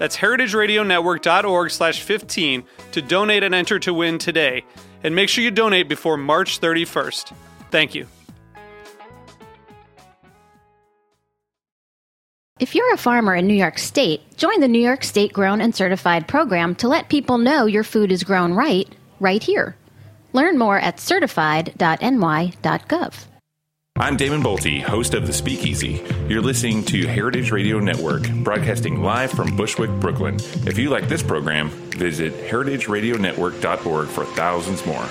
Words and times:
That's 0.00 0.16
heritageradionetwork.org 0.16 1.70
slash 1.70 2.02
15 2.02 2.64
to 2.92 3.02
donate 3.02 3.42
and 3.42 3.54
enter 3.54 3.78
to 3.80 3.92
win 3.92 4.16
today. 4.16 4.64
And 5.04 5.14
make 5.14 5.28
sure 5.28 5.44
you 5.44 5.50
donate 5.50 5.90
before 5.90 6.16
March 6.16 6.58
31st. 6.58 7.34
Thank 7.70 7.94
you. 7.94 8.06
If 12.58 12.74
you're 12.74 12.94
a 12.94 12.96
farmer 12.96 13.34
in 13.34 13.46
New 13.46 13.52
York 13.52 13.78
State, 13.78 14.22
join 14.38 14.60
the 14.60 14.68
New 14.68 14.80
York 14.80 15.04
State 15.04 15.34
Grown 15.34 15.60
and 15.60 15.74
Certified 15.74 16.26
program 16.26 16.74
to 16.76 16.88
let 16.88 17.10
people 17.10 17.36
know 17.36 17.66
your 17.66 17.84
food 17.84 18.10
is 18.10 18.24
grown 18.24 18.54
right, 18.54 18.88
right 19.18 19.42
here. 19.42 19.76
Learn 20.32 20.56
more 20.56 20.78
at 20.78 20.98
certified.ny.gov. 20.98 23.26
I'm 24.00 24.16
Damon 24.16 24.42
Boelte, 24.42 24.80
host 24.80 25.12
of 25.12 25.26
The 25.26 25.32
Speakeasy. 25.34 26.02
You're 26.26 26.40
listening 26.40 26.82
to 26.84 27.06
Heritage 27.06 27.50
Radio 27.50 27.78
Network, 27.80 28.26
broadcasting 28.30 29.02
live 29.02 29.30
from 29.30 29.54
Bushwick, 29.54 29.90
Brooklyn. 30.00 30.36
If 30.66 30.78
you 30.78 30.88
like 30.88 31.06
this 31.06 31.22
program, 31.22 31.68
visit 31.68 32.32
heritageradionetwork.org 32.32 34.08
for 34.08 34.24
thousands 34.24 34.86
more. 34.86 35.04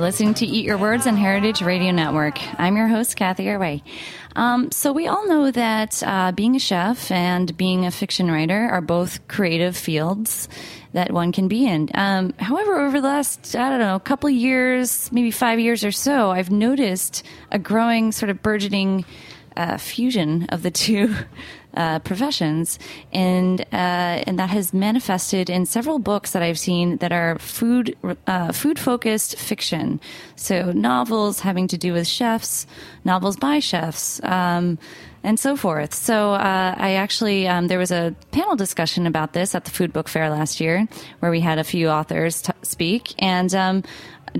You're 0.00 0.06
listening 0.06 0.32
to 0.32 0.46
Eat 0.46 0.64
Your 0.64 0.78
Words 0.78 1.06
on 1.06 1.14
Heritage 1.14 1.60
Radio 1.60 1.92
Network. 1.92 2.38
I'm 2.58 2.74
your 2.74 2.88
host, 2.88 3.16
Cathy 3.16 3.44
Erway. 3.44 3.82
Um, 4.34 4.72
so, 4.72 4.94
we 4.94 5.06
all 5.06 5.28
know 5.28 5.50
that 5.50 6.02
uh, 6.02 6.32
being 6.32 6.56
a 6.56 6.58
chef 6.58 7.10
and 7.10 7.54
being 7.54 7.84
a 7.84 7.90
fiction 7.90 8.30
writer 8.30 8.66
are 8.70 8.80
both 8.80 9.28
creative 9.28 9.76
fields 9.76 10.48
that 10.94 11.12
one 11.12 11.32
can 11.32 11.48
be 11.48 11.66
in. 11.66 11.90
Um, 11.92 12.32
however, 12.38 12.80
over 12.80 13.02
the 13.02 13.08
last, 13.08 13.54
I 13.54 13.68
don't 13.68 13.78
know, 13.78 13.98
couple 13.98 14.30
years, 14.30 15.12
maybe 15.12 15.30
five 15.30 15.60
years 15.60 15.84
or 15.84 15.92
so, 15.92 16.30
I've 16.30 16.50
noticed 16.50 17.22
a 17.52 17.58
growing 17.58 18.10
sort 18.10 18.30
of 18.30 18.42
burgeoning 18.42 19.04
uh, 19.54 19.76
fusion 19.76 20.46
of 20.48 20.62
the 20.62 20.70
two 20.70 21.14
uh, 21.74 21.98
professions, 22.00 22.78
and 23.12 23.60
uh, 23.72 24.24
and 24.26 24.38
that 24.38 24.50
has 24.50 24.72
manifested 24.72 25.50
in 25.50 25.66
several 25.66 25.98
books 25.98 26.32
that 26.32 26.42
I've 26.42 26.58
seen 26.58 26.96
that 26.98 27.12
are 27.12 27.38
food 27.38 27.96
uh, 28.26 28.52
food 28.52 28.78
focused 28.78 29.36
fiction. 29.38 30.00
So 30.36 30.72
novels 30.72 31.40
having 31.40 31.68
to 31.68 31.78
do 31.78 31.92
with 31.92 32.06
chefs, 32.06 32.66
novels 33.04 33.36
by 33.36 33.60
chefs. 33.60 34.20
Um, 34.24 34.78
and 35.22 35.38
so 35.38 35.56
forth. 35.56 35.94
So 35.94 36.32
uh, 36.32 36.74
I 36.76 36.94
actually 36.94 37.46
um, 37.48 37.68
there 37.68 37.78
was 37.78 37.90
a 37.90 38.14
panel 38.32 38.56
discussion 38.56 39.06
about 39.06 39.32
this 39.32 39.54
at 39.54 39.64
the 39.64 39.70
Food 39.70 39.92
Book 39.92 40.08
Fair 40.08 40.30
last 40.30 40.60
year, 40.60 40.88
where 41.20 41.30
we 41.30 41.40
had 41.40 41.58
a 41.58 41.64
few 41.64 41.88
authors 41.88 42.42
t- 42.42 42.52
speak, 42.62 43.14
and 43.18 43.54
um, 43.54 43.82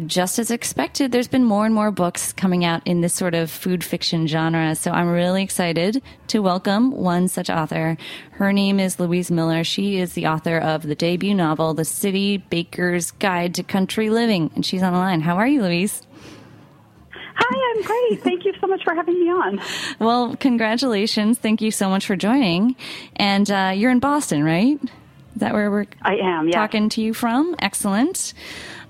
just 0.07 0.39
as 0.39 0.51
expected, 0.51 1.13
there's 1.13 1.29
been 1.29 1.45
more 1.45 1.67
and 1.67 1.75
more 1.75 1.91
books 1.91 2.33
coming 2.33 2.65
out 2.65 2.87
in 2.87 3.01
this 3.01 3.15
sort 3.15 3.35
of 3.35 3.51
food 3.51 3.83
fiction 3.83 4.27
genre. 4.27 4.75
So 4.75 4.91
I'm 4.91 5.09
really 5.09 5.43
excited 5.43 6.03
to 6.29 6.41
welcome 6.41 6.93
one 6.93 7.29
such 7.29 7.51
author. 7.51 7.97
Her 8.33 8.53
name 8.53 8.79
is 8.79 9.01
Louise 9.01 9.31
Miller. 9.31 9.65
She 9.65 9.99
is 9.99 10.13
the 10.13 10.29
author 10.29 10.59
of 10.59 10.83
the 10.83 10.95
debut 10.95 11.35
novel, 11.35 11.75
The 11.75 11.85
City 11.85 12.37
Baker's 12.37 13.11
Guide 13.11 13.55
to 13.57 13.63
Country 13.63 14.11
Living. 14.11 14.51
And 14.55 14.65
she's 14.65 14.83
on 14.83 14.93
the 14.93 14.99
line. 14.99 15.21
How 15.21 15.37
are 15.37 15.49
you, 15.49 15.63
Louise? 15.63 16.03
Hi, 17.35 17.75
I'm 17.77 17.83
great. 17.83 18.23
Thank 18.23 18.45
you 18.45 18.53
so 18.61 18.67
much 18.67 18.83
for 18.85 18.95
having 18.95 19.19
me 19.21 19.31
on. 19.31 19.61
Well, 19.99 20.37
congratulations. 20.37 21.39
Thank 21.39 21.61
you 21.61 21.71
so 21.71 21.89
much 21.89 22.07
for 22.07 22.17
joining. 22.17 22.77
And 23.17 23.51
uh, 23.51 23.73
you're 23.75 23.91
in 23.91 24.01
Boston, 24.01 24.45
right? 24.45 24.79
Is 24.83 25.41
that 25.41 25.53
where 25.53 25.71
we're 25.71 25.87
I 26.03 26.17
am, 26.17 26.49
yeah. 26.49 26.55
talking 26.57 26.89
to 26.91 27.03
you 27.03 27.15
from? 27.15 27.55
Excellent. 27.61 28.35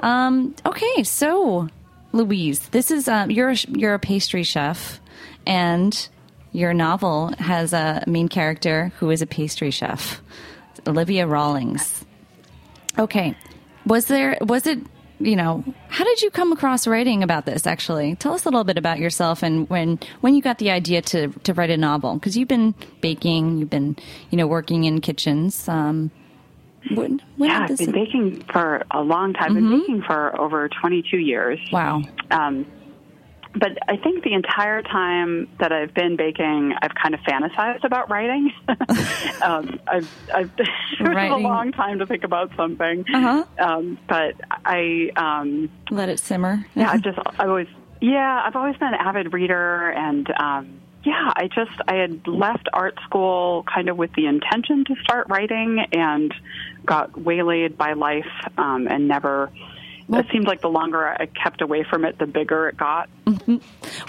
Um, 0.01 0.55
okay, 0.65 1.05
so 1.05 1.69
Louise, 2.13 2.61
this 2.71 2.91
is 2.91 3.09
um, 3.09 3.31
you're 3.31 3.51
a, 3.51 3.57
you're 3.69 3.95
a 3.95 3.99
pastry 3.99 4.43
chef, 4.43 5.01
and 5.47 6.09
your 6.53 6.73
novel 6.73 7.33
has 7.39 7.73
a 7.73 8.03
main 8.07 8.29
character 8.29 8.93
who 8.99 9.11
is 9.11 9.23
a 9.23 9.27
pastry 9.27 9.71
chef, 9.71 10.23
Olivia 10.87 11.27
Rawlings. 11.27 12.05
Okay, 12.99 13.37
was 13.87 14.07
there 14.07 14.39
was 14.41 14.67
it 14.67 14.81
you 15.21 15.37
know 15.37 15.63
how 15.89 16.05
did 16.05 16.23
you 16.23 16.31
come 16.31 16.53
across 16.53 16.87
writing 16.87 17.23
about 17.23 17.47
this? 17.47 17.67
Actually, 17.67 18.17
tell 18.17 18.33
us 18.33 18.45
a 18.47 18.49
little 18.49 18.65
bit 18.65 18.79
about 18.79 18.99
yourself 18.99 19.43
and 19.43 19.69
when 19.69 19.99
when 20.23 20.35
you 20.35 20.43
got 20.43 20.59
the 20.59 20.71
idea 20.71 21.03
to 21.03 21.29
to 21.29 21.55
write 21.55 21.71
a 21.71 21.77
novel 21.77 22.15
because 22.15 22.37
you've 22.37 22.49
been 22.49 22.75
baking, 23.01 23.59
you've 23.59 23.71
been 23.71 23.97
you 24.31 24.39
know 24.39 24.47
working 24.47 24.85
in 24.85 25.01
kitchens. 25.01 25.69
Um, 25.69 26.11
when, 26.95 27.21
when 27.37 27.51
yeah, 27.51 27.67
I've 27.69 27.77
been 27.77 27.93
baking 27.93 28.43
for 28.51 28.85
a 28.91 29.03
long 29.03 29.35
time. 29.35 29.51
I've 29.51 29.55
been 29.55 29.81
baking 29.81 30.03
for 30.03 30.39
over 30.41 30.69
22 30.81 31.19
years. 31.19 31.59
Wow. 31.71 32.03
Um, 32.31 32.67
but 33.55 33.79
I 33.89 33.97
think 33.97 34.23
the 34.23 34.33
entire 34.33 34.83
time 34.83 35.49
that 35.59 35.73
I've 35.73 35.93
been 35.93 36.17
baking, 36.17 36.73
I've 36.81 36.95
kind 36.95 37.15
of 37.15 37.21
fantasized 37.21 37.85
about 37.85 38.09
writing. 38.09 38.53
um, 39.43 39.81
I've, 39.89 40.09
I've 40.33 40.51
it 40.59 40.69
was 41.01 41.31
a 41.33 41.37
long 41.37 41.73
time 41.73 41.99
to 41.99 42.07
think 42.07 42.23
about 42.23 42.53
something. 42.57 43.05
Uh-huh. 43.13 43.45
Um, 43.59 43.99
but 44.09 44.37
I, 44.65 45.11
um, 45.17 45.69
Let 45.91 46.09
it 46.09 46.21
simmer. 46.21 46.65
yeah, 46.77 46.93
I've 46.93 47.03
just, 47.03 47.19
I've 47.39 47.49
always, 47.49 47.67
yeah, 48.01 48.43
I've 48.45 48.55
always 48.55 48.77
been 48.77 48.89
an 48.89 48.95
avid 48.95 49.33
reader, 49.33 49.91
and 49.91 50.31
um, 50.39 50.81
yeah, 51.05 51.33
I 51.35 51.49
just, 51.49 51.73
I 51.89 51.95
had 51.95 52.27
left 52.29 52.69
art 52.73 52.99
school 53.05 53.65
kind 53.65 53.89
of 53.89 53.97
with 53.97 54.13
the 54.15 54.27
intention 54.27 54.85
to 54.85 54.95
start 55.03 55.29
writing, 55.29 55.85
and 55.93 56.33
got 56.87 57.21
waylaid 57.21 57.77
by 57.77 57.95
life, 57.95 58.31
um, 58.57 58.87
and 58.87 59.09
never. 59.09 59.51
It 60.19 60.27
seemed 60.33 60.47
like 60.47 60.61
the 60.61 60.69
longer 60.69 61.07
I 61.07 61.27
kept 61.27 61.63
away 61.63 61.85
from 61.89 62.05
it, 62.05 62.19
the 62.19 62.27
bigger 62.27 62.69
it 62.69 62.77
got. 62.77 63.09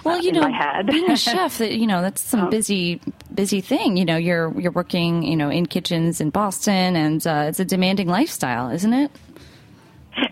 well, 0.04 0.22
you 0.22 0.30
in 0.30 0.36
know, 0.36 0.84
being 0.90 1.12
a 1.12 1.16
chef, 1.18 1.58
that 1.60 1.74
you 1.74 1.88
know, 1.88 2.02
that's 2.02 2.22
some 2.22 2.50
busy, 2.50 3.00
busy 3.34 3.62
thing. 3.62 3.98
You 3.98 4.06
know, 4.06 4.18
you're 4.18 4.60
you're 4.60 4.72
working, 4.72 5.24
you 5.24 5.36
know, 5.36 5.50
in 5.50 5.66
kitchens 5.66 6.20
in 6.22 6.30
Boston, 6.32 6.96
and 6.96 7.26
uh, 7.26 7.46
it's 7.48 7.60
a 7.60 7.66
demanding 7.66 8.08
lifestyle, 8.08 8.70
isn't 8.70 8.94
it? 8.94 9.12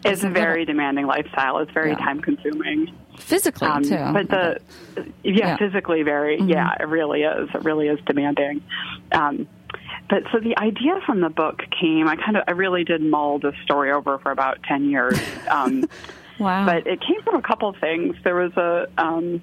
It's 0.04 0.24
a 0.24 0.30
very 0.30 0.66
demanding 0.66 1.07
lifestyle. 1.07 1.60
It's 1.60 1.72
very 1.72 1.92
Yeah. 1.92 1.98
time 1.98 2.19
consuming. 2.19 2.94
Physically 3.18 3.68
Um, 3.68 3.83
too. 3.83 3.98
But 4.13 4.30
the 4.30 4.57
yeah, 5.24 5.50
Yeah. 5.50 5.57
physically 5.57 6.04
very 6.04 6.39
yeah, 6.42 6.74
it 6.80 6.88
really 6.88 7.22
is. 7.24 7.50
It 7.54 7.63
really 7.63 7.88
is 7.88 8.00
demanding. 8.06 8.62
Um, 9.12 9.48
but 10.09 10.23
so 10.31 10.39
the 10.39 10.57
idea 10.57 11.00
from 11.06 11.21
the 11.21 11.29
book 11.29 11.61
came. 11.79 12.07
I 12.07 12.15
kind 12.15 12.38
of 12.38 12.44
I 12.47 12.51
really 12.51 12.83
did 12.83 13.01
mull 13.01 13.39
the 13.39 13.53
story 13.63 13.91
over 13.91 14.17
for 14.19 14.31
about 14.31 14.61
ten 14.63 14.89
years. 14.89 15.19
Um, 15.50 15.89
wow. 16.38 16.63
but 16.65 16.85
it 16.85 17.01
came 17.01 17.21
from 17.23 17.35
a 17.35 17.41
couple 17.41 17.69
of 17.69 17.75
things. 17.77 18.15
There 18.23 18.35
was 18.35 18.51
a 18.56 18.88
um, 18.97 19.41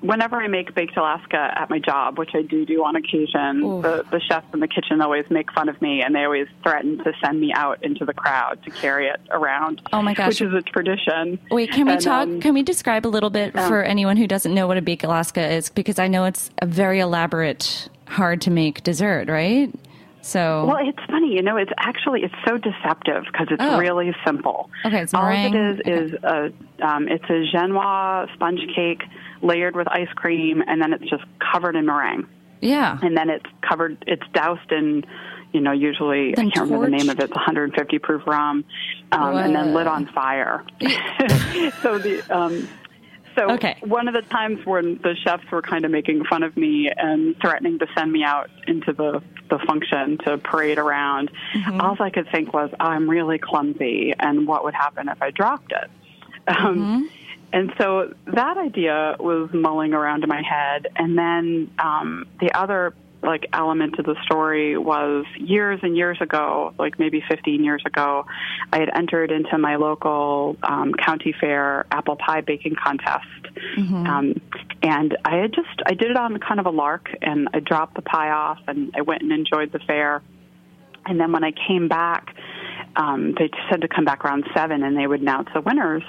whenever 0.00 0.36
I 0.36 0.48
make 0.48 0.74
baked 0.74 0.96
Alaska 0.96 1.52
at 1.56 1.68
my 1.70 1.78
job, 1.78 2.18
which 2.18 2.30
I 2.34 2.42
do 2.42 2.64
do 2.64 2.84
on 2.84 2.96
occasion, 2.96 3.62
Oof. 3.62 3.82
the, 3.82 4.04
the 4.10 4.20
chefs 4.20 4.46
in 4.52 4.60
the 4.60 4.68
kitchen 4.68 5.00
always 5.00 5.28
make 5.30 5.52
fun 5.52 5.68
of 5.68 5.80
me, 5.82 6.02
and 6.02 6.14
they 6.14 6.24
always 6.24 6.48
threaten 6.62 6.98
to 6.98 7.12
send 7.22 7.40
me 7.40 7.52
out 7.52 7.82
into 7.82 8.04
the 8.04 8.14
crowd 8.14 8.62
to 8.64 8.70
carry 8.70 9.08
it 9.08 9.20
around. 9.30 9.82
Oh, 9.92 10.02
my 10.02 10.14
gosh. 10.14 10.28
Which 10.28 10.42
is 10.42 10.54
a 10.54 10.62
tradition. 10.62 11.38
Wait, 11.50 11.70
can 11.70 11.86
we 11.86 11.92
And, 11.92 12.00
talk? 12.00 12.22
um, 12.22 12.40
can 12.40 12.54
we 12.54 12.62
describe 12.62 13.06
a 13.06 13.08
little 13.08 13.30
bit 13.30 13.52
for 13.52 13.82
anyone 13.82 14.16
who 14.16 14.26
doesn't 14.26 14.54
know 14.54 14.66
what 14.66 14.76
a 14.76 14.82
baked 14.82 15.04
Alaska 15.04 15.52
is? 15.52 15.70
Because 15.70 15.98
I 15.98 16.08
know 16.08 16.24
it's 16.24 16.50
a 16.58 16.66
very 16.66 17.00
elaborate, 17.00 17.88
hard 18.06 18.40
to 18.42 18.50
make 18.50 18.82
dessert, 18.82 19.28
right? 19.28 19.70
So 20.22 20.66
Well, 20.66 20.76
it's 20.80 20.98
funny, 21.08 21.34
you 21.34 21.42
know. 21.42 21.56
It's 21.56 21.72
actually 21.78 22.22
it's 22.22 22.34
so 22.46 22.58
deceptive 22.58 23.24
because 23.30 23.48
it's 23.50 23.62
Oh. 23.62 23.78
really 23.78 24.14
simple. 24.24 24.70
Okay, 24.84 25.00
it's 25.00 25.14
all 25.14 25.22
meringue. 25.24 25.54
of 25.56 25.80
it 25.80 25.88
is 25.88 26.12
is 26.12 26.18
a 26.22 26.52
um, 26.82 27.08
it's 27.08 27.24
a 27.24 27.44
genoise 27.56 28.32
sponge 28.34 28.60
cake 28.74 29.02
layered 29.42 29.74
with 29.74 29.88
ice 29.88 30.12
cream, 30.14 30.62
and 30.66 30.80
then 30.82 30.92
it's 30.92 31.08
just 31.08 31.24
covered 31.52 31.76
in 31.76 31.86
meringue, 31.86 32.26
yeah. 32.60 32.98
and 33.02 33.16
then 33.16 33.30
it's 33.30 33.46
covered. 33.66 34.02
It's 34.06 34.22
doused 34.34 34.70
in, 34.70 35.04
you 35.52 35.60
know, 35.60 35.72
usually 35.72 36.34
Then 36.34 36.48
I 36.48 36.50
can't 36.50 36.64
remember 36.70 36.86
the 36.90 36.96
name 36.96 37.08
of 37.10 37.18
it. 37.18 37.24
It's 37.24 37.34
150 37.34 37.98
proof 38.00 38.26
rum, 38.26 38.64
um, 39.12 39.36
and 39.36 39.54
then 39.54 39.72
lit 39.74 39.86
on 39.86 40.06
fire. 40.06 40.64
so 41.82 41.98
the 41.98 42.22
um, 42.30 42.68
so 43.40 43.50
Okay. 43.54 43.76
one 43.80 44.06
of 44.06 44.14
the 44.14 44.22
times 44.22 44.64
when 44.66 44.98
the 45.02 45.14
chefs 45.24 45.50
were 45.50 45.62
kind 45.62 45.84
of 45.84 45.90
making 45.90 46.24
fun 46.24 46.42
of 46.42 46.56
me 46.56 46.90
and 46.94 47.34
threatening 47.40 47.78
to 47.78 47.86
send 47.96 48.12
me 48.12 48.22
out 48.22 48.50
into 48.66 48.92
the 48.92 49.22
the 49.48 49.58
function 49.66 50.18
to 50.18 50.38
parade 50.38 50.78
around, 50.78 51.30
Mm-hmm. 51.54 51.80
all 51.80 51.96
I 52.00 52.10
could 52.10 52.28
think 52.30 52.52
was, 52.52 52.70
I'm 52.78 53.10
really 53.10 53.38
clumsy, 53.38 54.14
and 54.18 54.46
what 54.46 54.62
would 54.64 54.74
happen 54.74 55.08
if 55.08 55.20
I 55.20 55.30
dropped 55.30 55.72
it? 55.72 55.90
Mm-hmm. 56.46 56.66
Um, 56.66 57.10
and 57.52 57.72
so 57.78 58.14
that 58.26 58.58
idea 58.58 59.16
was 59.18 59.50
mulling 59.52 59.92
around 59.92 60.22
in 60.22 60.28
my 60.28 60.42
head, 60.42 60.86
and 60.94 61.18
then 61.18 61.70
um, 61.80 62.26
the 62.38 62.52
other 62.52 62.94
like 63.22 63.46
element 63.52 63.96
to 63.96 64.02
the 64.02 64.16
story 64.24 64.76
was 64.78 65.24
years 65.36 65.80
and 65.82 65.96
years 65.96 66.18
ago, 66.20 66.74
like 66.78 66.98
maybe 66.98 67.22
15 67.28 67.62
years 67.62 67.82
ago, 67.86 68.26
I 68.72 68.78
had 68.80 68.90
entered 68.94 69.30
into 69.30 69.58
my 69.58 69.76
local 69.76 70.56
um, 70.62 70.94
county 70.94 71.34
fair 71.38 71.86
apple 71.90 72.16
pie 72.16 72.40
baking 72.40 72.76
contest. 72.82 73.26
Um, 74.06 74.40
and 74.82 75.16
I 75.24 75.36
had 75.36 75.52
just, 75.52 75.68
I 75.86 75.94
did 75.94 76.10
it 76.10 76.16
on 76.16 76.38
kind 76.38 76.60
of 76.60 76.66
a 76.66 76.70
lark 76.70 77.08
and 77.20 77.48
I 77.52 77.60
dropped 77.60 77.94
the 77.94 78.02
pie 78.02 78.30
off 78.30 78.58
and 78.66 78.92
I 78.96 79.02
went 79.02 79.22
and 79.22 79.32
enjoyed 79.32 79.72
the 79.72 79.80
fair. 79.80 80.22
And 81.04 81.20
then 81.20 81.32
when 81.32 81.44
I 81.44 81.52
came 81.52 81.88
back, 81.88 82.34
um, 82.96 83.34
they 83.38 83.50
said 83.70 83.82
to 83.82 83.88
come 83.88 84.04
back 84.04 84.24
around 84.24 84.44
seven 84.54 84.82
and 84.82 84.96
they 84.96 85.06
would 85.06 85.20
announce 85.20 85.48
the 85.54 85.60
winners. 85.60 86.02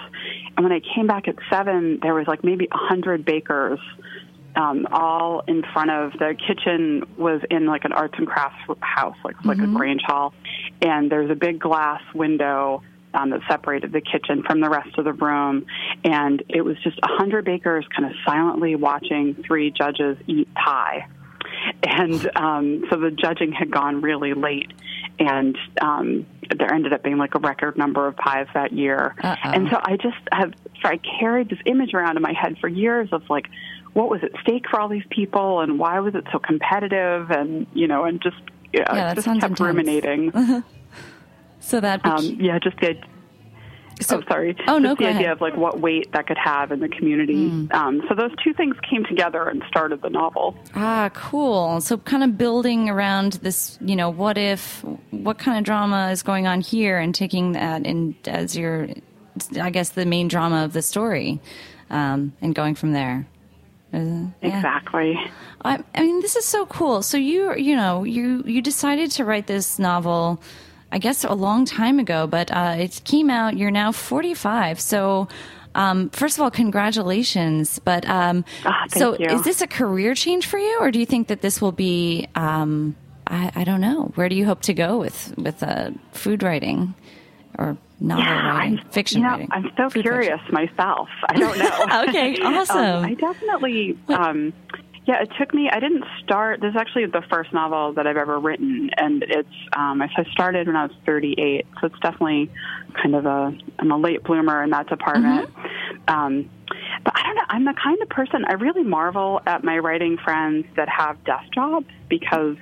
And 0.55 0.63
when 0.63 0.71
I 0.71 0.81
came 0.95 1.07
back 1.07 1.27
at 1.27 1.35
seven, 1.49 1.99
there 2.01 2.13
was 2.13 2.27
like 2.27 2.43
maybe 2.43 2.67
a 2.71 2.77
hundred 2.77 3.25
bakers 3.25 3.79
um, 4.55 4.87
all 4.91 5.43
in 5.47 5.63
front 5.73 5.91
of 5.91 6.13
the 6.13 6.35
kitchen 6.35 7.03
was 7.17 7.41
in 7.49 7.65
like 7.65 7.85
an 7.85 7.93
arts 7.93 8.15
and 8.17 8.27
crafts 8.27 8.57
house, 8.79 9.17
like 9.23 9.35
like 9.45 9.59
a 9.59 9.67
Grange 9.67 10.01
hall, 10.05 10.33
and 10.81 11.11
there's 11.11 11.31
a 11.31 11.35
big 11.35 11.59
glass 11.59 12.01
window 12.13 12.83
um, 13.13 13.29
that 13.31 13.41
separated 13.49 13.91
the 13.91 14.01
kitchen 14.01 14.43
from 14.43 14.61
the 14.61 14.69
rest 14.69 14.97
of 14.97 15.05
the 15.05 15.13
room, 15.13 15.65
and 16.03 16.43
it 16.49 16.61
was 16.61 16.77
just 16.83 16.97
a 17.03 17.07
hundred 17.07 17.45
bakers 17.45 17.85
kind 17.95 18.09
of 18.09 18.15
silently 18.25 18.75
watching 18.75 19.35
three 19.45 19.71
judges 19.71 20.17
eat 20.27 20.53
pie. 20.53 21.07
And 21.83 22.31
um, 22.35 22.85
so 22.89 22.97
the 22.97 23.11
judging 23.11 23.51
had 23.51 23.71
gone 23.71 24.01
really 24.01 24.33
late, 24.33 24.71
and 25.19 25.57
um, 25.81 26.25
there 26.57 26.73
ended 26.73 26.93
up 26.93 27.03
being 27.03 27.17
like 27.17 27.35
a 27.35 27.39
record 27.39 27.77
number 27.77 28.07
of 28.07 28.15
pies 28.15 28.47
that 28.53 28.71
year. 28.71 29.15
Uh-oh. 29.21 29.49
And 29.49 29.69
so 29.69 29.77
I 29.81 29.97
just 29.97 30.17
have, 30.31 30.53
so 30.81 30.89
I 30.89 30.97
carried 31.19 31.49
this 31.49 31.59
image 31.65 31.93
around 31.93 32.17
in 32.17 32.23
my 32.23 32.33
head 32.33 32.57
for 32.59 32.67
years 32.67 33.09
of 33.11 33.29
like, 33.29 33.47
what 33.93 34.09
was 34.09 34.21
at 34.23 34.31
stake 34.41 34.65
for 34.69 34.79
all 34.79 34.87
these 34.89 35.05
people, 35.09 35.61
and 35.61 35.77
why 35.79 35.99
was 35.99 36.15
it 36.15 36.25
so 36.31 36.39
competitive, 36.39 37.29
and 37.31 37.67
you 37.73 37.87
know, 37.87 38.05
and 38.05 38.21
just 38.21 38.37
yeah, 38.73 38.93
Yeah, 38.93 39.13
just 39.13 39.25
kept 39.27 39.35
intense. 39.43 39.59
ruminating. 39.59 40.63
So 41.63 41.79
that 41.79 42.03
um, 42.03 42.25
yeah, 42.39 42.57
just 42.57 42.75
the 42.77 42.95
so, 44.01 44.17
oh, 44.17 44.23
sorry. 44.27 44.55
Oh, 44.67 44.79
no, 44.79 44.89
Just 44.89 44.99
the 44.99 45.05
idea 45.09 45.19
ahead. 45.19 45.31
Of 45.33 45.41
like 45.41 45.55
what 45.55 45.79
weight 45.79 46.11
that 46.13 46.25
could 46.25 46.37
have 46.37 46.71
in 46.71 46.79
the 46.79 46.89
community. 46.89 47.67
Um, 47.71 48.01
so 48.09 48.15
those 48.15 48.31
two 48.43 48.51
things 48.53 48.75
came 48.89 49.05
together 49.05 49.47
and 49.47 49.61
started 49.67 50.01
the 50.01 50.09
novel. 50.09 50.57
Ah, 50.73 51.11
cool. 51.13 51.79
So 51.81 51.97
kind 51.99 52.23
of 52.23 52.35
building 52.35 52.89
around 52.89 53.33
this, 53.43 53.77
you 53.79 53.95
know, 53.95 54.09
what 54.09 54.39
if, 54.39 54.83
what 55.11 55.37
kind 55.37 55.59
of 55.59 55.63
drama 55.63 56.09
is 56.11 56.23
going 56.23 56.47
on 56.47 56.61
here, 56.61 56.97
and 56.97 57.13
taking 57.13 57.51
that 57.51 57.85
in 57.85 58.15
as 58.25 58.57
your, 58.57 58.87
I 59.61 59.69
guess, 59.69 59.89
the 59.89 60.05
main 60.07 60.27
drama 60.27 60.65
of 60.65 60.73
the 60.73 60.81
story, 60.81 61.39
um, 61.91 62.33
and 62.41 62.55
going 62.55 62.73
from 62.73 62.93
there. 62.93 63.27
Yeah. 63.93 64.27
Exactly. 64.41 65.19
I, 65.63 65.83
I 65.93 66.01
mean, 66.01 66.21
this 66.21 66.35
is 66.35 66.45
so 66.45 66.65
cool. 66.65 67.01
So 67.01 67.17
you, 67.17 67.55
you 67.55 67.75
know, 67.75 68.03
you 68.03 68.43
you 68.45 68.61
decided 68.61 69.11
to 69.11 69.25
write 69.25 69.47
this 69.47 69.79
novel, 69.79 70.41
I 70.91 70.97
guess, 70.97 71.23
a 71.23 71.33
long 71.33 71.65
time 71.65 71.99
ago, 71.99 72.27
but 72.27 72.51
uh, 72.51 72.75
it 72.79 73.01
came 73.03 73.29
out. 73.29 73.57
You're 73.57 73.71
now 73.71 73.91
45. 73.91 74.79
So, 74.79 75.27
um, 75.75 76.09
first 76.09 76.37
of 76.37 76.43
all, 76.43 76.51
congratulations. 76.51 77.79
But 77.79 78.07
um, 78.07 78.45
thank 78.63 78.93
so, 78.93 79.17
you. 79.17 79.27
is 79.27 79.43
this 79.43 79.61
a 79.61 79.67
career 79.67 80.15
change 80.15 80.47
for 80.47 80.57
you, 80.57 80.77
or 80.79 80.91
do 80.91 80.99
you 80.99 81.05
think 81.05 81.27
that 81.27 81.41
this 81.41 81.61
will 81.61 81.73
be? 81.73 82.27
Um, 82.35 82.95
I, 83.27 83.51
I 83.55 83.63
don't 83.63 83.81
know. 83.81 84.11
Where 84.15 84.29
do 84.29 84.35
you 84.35 84.45
hope 84.45 84.61
to 84.63 84.73
go 84.73 84.97
with 84.99 85.33
with 85.37 85.63
uh, 85.63 85.91
food 86.13 86.43
writing 86.43 86.93
or 87.57 87.77
novel 88.01 88.25
writing, 88.25 88.79
I'm, 88.79 88.89
fiction 88.89 89.21
you 89.21 89.27
know, 89.27 89.31
writing? 89.31 89.49
I'm 89.51 89.71
so 89.77 89.89
Food 89.89 90.03
curious 90.03 90.41
myself. 90.51 91.09
I 91.29 91.37
don't 91.37 91.57
know. 91.57 92.05
Okay, 92.09 92.37
awesome. 92.41 92.77
Um, 92.77 93.05
I 93.05 93.13
definitely, 93.13 93.97
um, 94.09 94.53
yeah, 95.05 95.21
it 95.21 95.29
took 95.39 95.53
me. 95.53 95.69
I 95.69 95.79
didn't 95.79 96.03
start. 96.23 96.61
This 96.61 96.71
is 96.71 96.75
actually 96.75 97.05
the 97.05 97.23
first 97.29 97.53
novel 97.53 97.93
that 97.93 98.07
I've 98.07 98.17
ever 98.17 98.39
written, 98.39 98.89
and 98.97 99.23
it's. 99.23 99.49
Um, 99.75 100.01
I 100.01 100.07
started 100.31 100.67
when 100.67 100.75
I 100.75 100.85
was 100.85 100.95
38, 101.05 101.65
so 101.79 101.87
it's 101.87 101.99
definitely 101.99 102.51
kind 102.93 103.15
of 103.15 103.25
a. 103.25 103.57
I'm 103.79 103.91
a 103.91 103.97
late 103.97 104.23
bloomer 104.23 104.63
in 104.63 104.69
that 104.71 104.87
department. 104.87 105.49
Um, 106.07 106.49
but 107.03 107.13
I 107.17 107.23
don't 107.23 107.35
know. 107.35 107.41
I'm 107.49 107.65
the 107.65 107.73
kind 107.81 108.01
of 108.01 108.09
person 108.09 108.45
I 108.47 108.53
really 108.53 108.83
marvel 108.83 109.41
at 109.45 109.63
my 109.63 109.77
writing 109.79 110.17
friends 110.23 110.65
that 110.75 110.87
have 110.89 111.23
desk 111.23 111.51
jobs 111.53 111.87
because 112.09 112.57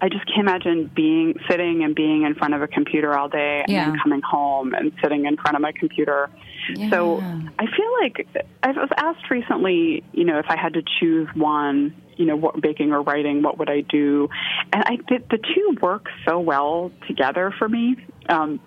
I 0.00 0.08
just 0.08 0.26
can't 0.26 0.40
imagine 0.48 0.90
being 0.94 1.34
sitting 1.48 1.84
and 1.84 1.94
being 1.94 2.24
in 2.24 2.34
front 2.34 2.54
of 2.54 2.62
a 2.62 2.66
computer 2.66 3.16
all 3.16 3.28
day 3.28 3.62
and 3.62 3.72
Yeah. 3.72 3.90
then 3.90 3.98
coming 4.02 4.20
home 4.22 4.74
and 4.74 4.92
sitting 5.02 5.26
in 5.26 5.36
front 5.36 5.56
of 5.56 5.62
my 5.62 5.72
computer. 5.72 6.28
So 6.90 7.22
I 7.58 7.66
feel 7.66 7.92
like 8.00 8.26
I 8.62 8.72
was 8.72 8.88
asked 8.96 9.30
recently, 9.30 10.02
you 10.12 10.24
know, 10.24 10.38
if 10.38 10.46
I 10.48 10.56
had 10.56 10.74
to 10.74 10.82
choose 11.00 11.28
one, 11.34 11.94
you 12.16 12.26
know, 12.26 12.36
what 12.36 12.60
baking 12.60 12.92
or 12.92 13.02
writing, 13.02 13.42
what 13.42 13.58
would 13.58 13.70
I 13.70 13.80
do? 13.82 14.28
And 14.72 14.82
I 14.84 14.96
the, 15.08 15.18
the 15.30 15.38
two 15.38 15.76
work 15.80 16.06
so 16.26 16.38
well 16.38 16.90
together 17.06 17.52
for 17.58 17.68
me. 17.68 17.96
Um, 18.28 18.60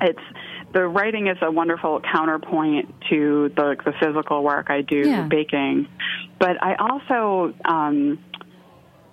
it's 0.00 0.18
the 0.72 0.86
writing 0.86 1.26
is 1.28 1.38
a 1.42 1.50
wonderful 1.50 2.00
counterpoint 2.00 2.94
to 3.10 3.50
the 3.56 3.76
the 3.84 3.92
physical 4.00 4.42
work 4.42 4.70
I 4.70 4.82
do 4.82 5.08
Yeah. 5.08 5.22
baking, 5.28 5.88
but 6.38 6.62
I 6.62 6.74
also 6.76 7.54
um, 7.64 8.18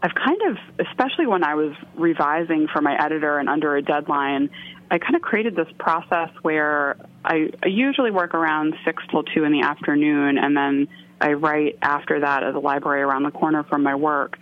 I've 0.02 0.16
kind 0.16 0.42
of, 0.50 0.86
especially 0.88 1.28
when 1.28 1.44
I 1.44 1.56
was 1.56 1.74
revising 1.96 2.68
for 2.72 2.82
my 2.82 2.96
editor 3.04 3.38
and 3.38 3.50
under 3.50 3.76
a 3.76 3.82
deadline, 3.82 4.50
I 4.90 4.98
kind 4.98 5.16
of 5.16 5.22
created 5.22 5.56
this 5.56 5.68
process 5.78 6.30
where 6.42 6.96
I, 7.26 7.50
I 7.62 7.68
usually 7.68 8.12
work 8.12 8.34
around 8.34 8.76
six 8.86 9.04
till 9.12 9.24
two 9.24 9.44
in 9.44 9.52
the 9.52 9.62
afternoon, 9.62 10.38
and 10.38 10.56
then 10.56 10.88
I 11.20 11.34
write 11.34 11.78
after 11.82 12.22
that 12.22 12.44
at 12.44 12.54
the 12.54 12.60
library 12.60 13.02
around 13.02 13.24
the 13.24 13.32
corner 13.32 13.64
from 13.66 13.84
my 13.84 13.96
work. 13.96 14.38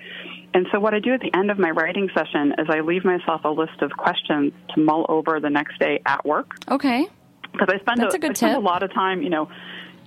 And 0.54 0.66
so, 0.72 0.80
what 0.80 0.94
I 0.94 1.00
do 1.00 1.14
at 1.14 1.20
the 1.20 1.34
end 1.36 1.52
of 1.52 1.60
my 1.60 1.70
writing 1.72 2.10
session 2.16 2.54
is 2.58 2.68
I 2.70 2.80
leave 2.80 3.06
myself 3.06 3.42
a 3.44 3.50
list 3.50 3.82
of 3.82 3.92
questions 3.92 4.54
to 4.74 4.80
mull 4.82 5.06
over 5.10 5.40
the 5.40 5.50
next 5.50 5.78
day 5.80 6.02
at 6.06 6.26
work 6.26 6.56
okay. 6.70 7.08
because 7.52 7.68
I 7.72 7.80
spend 7.80 8.00
That's 8.02 8.14
a, 8.14 8.18
a 8.18 8.20
good 8.20 8.32
I 8.32 8.34
spend 8.34 8.54
tip. 8.54 8.58
a 8.58 8.66
lot 8.66 8.82
of 8.84 8.94
time, 8.94 9.22
you 9.22 9.30
know, 9.30 9.50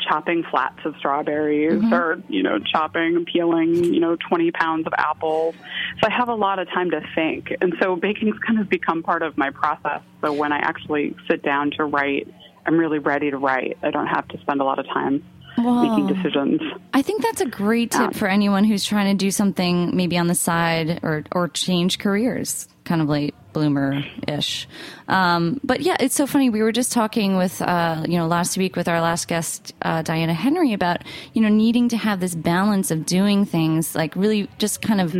chopping 0.01 0.43
flats 0.51 0.79
of 0.85 0.95
strawberries 0.99 1.73
Mm-hmm. 1.73 1.93
or 1.93 2.23
you 2.29 2.43
know 2.43 2.59
chopping 2.59 3.17
and 3.17 3.27
peeling 3.27 3.85
you 3.85 4.01
know 4.01 4.17
20 4.17 4.51
pounds 4.53 4.87
of 4.87 4.95
apples 4.97 5.55
so 6.01 6.09
i 6.09 6.11
have 6.11 6.29
a 6.29 6.35
lot 6.35 6.59
of 6.59 6.67
time 6.69 6.91
to 6.91 7.03
think 7.15 7.53
and 7.61 7.75
so 7.81 7.97
baking's 7.97 8.39
kind 8.39 8.59
of 8.59 8.69
become 8.69 9.03
part 9.03 9.23
of 9.23 9.37
my 9.37 9.51
process 9.51 10.01
so 10.23 10.33
when 10.33 10.53
i 10.53 10.59
actually 10.59 11.15
sit 11.29 11.43
down 11.43 11.71
to 11.71 11.85
write 11.85 12.27
i'm 12.67 12.79
really 12.79 12.99
ready 12.99 13.31
to 13.31 13.37
write 13.37 13.77
i 13.83 13.91
don't 13.91 14.07
have 14.07 14.27
to 14.29 14.39
spend 14.41 14.61
a 14.61 14.65
lot 14.65 14.79
of 14.79 14.87
time 14.87 15.23
making 15.59 16.07
decisions 16.07 16.61
I 16.93 17.03
think 17.03 17.23
that's 17.23 17.41
a 17.41 17.47
great 17.47 17.91
tip 17.93 18.01
Um, 18.01 18.13
for 18.13 18.29
anyone 18.29 18.65
who's 18.65 18.85
trying 18.85 19.17
to 19.17 19.25
do 19.25 19.31
something 19.31 19.97
maybe 19.97 20.19
on 20.19 20.27
the 20.27 20.35
side 20.35 21.01
or 21.03 21.25
or 21.33 21.49
change 21.49 21.99
careers, 21.99 22.69
kind 22.85 23.01
of 23.01 23.09
late 23.09 23.35
bloomer 23.53 24.03
ish. 24.29 24.69
Um, 25.09 25.61
but 25.65 25.81
yeah, 25.81 25.97
it's 26.01 26.15
so 26.15 26.27
funny. 26.27 26.51
We 26.51 26.63
were 26.63 26.73
just 26.73 26.93
talking 26.93 27.37
with 27.37 27.63
uh, 27.63 28.05
you 28.09 28.19
know 28.19 28.27
last 28.27 28.59
week 28.59 28.77
with 28.77 28.89
our 28.89 29.01
last 29.01 29.29
guest 29.29 29.73
uh, 29.83 30.03
Diana 30.03 30.35
Henry 30.35 30.73
about 30.73 31.03
you 31.33 31.43
know 31.43 31.49
needing 31.49 31.89
to 31.91 31.97
have 31.97 32.21
this 32.21 32.35
balance 32.35 32.91
of 32.91 33.07
doing 33.07 33.45
things 33.45 33.95
like 33.95 34.15
really 34.17 34.49
just 34.59 34.83
kind 34.83 35.01
of. 35.01 35.15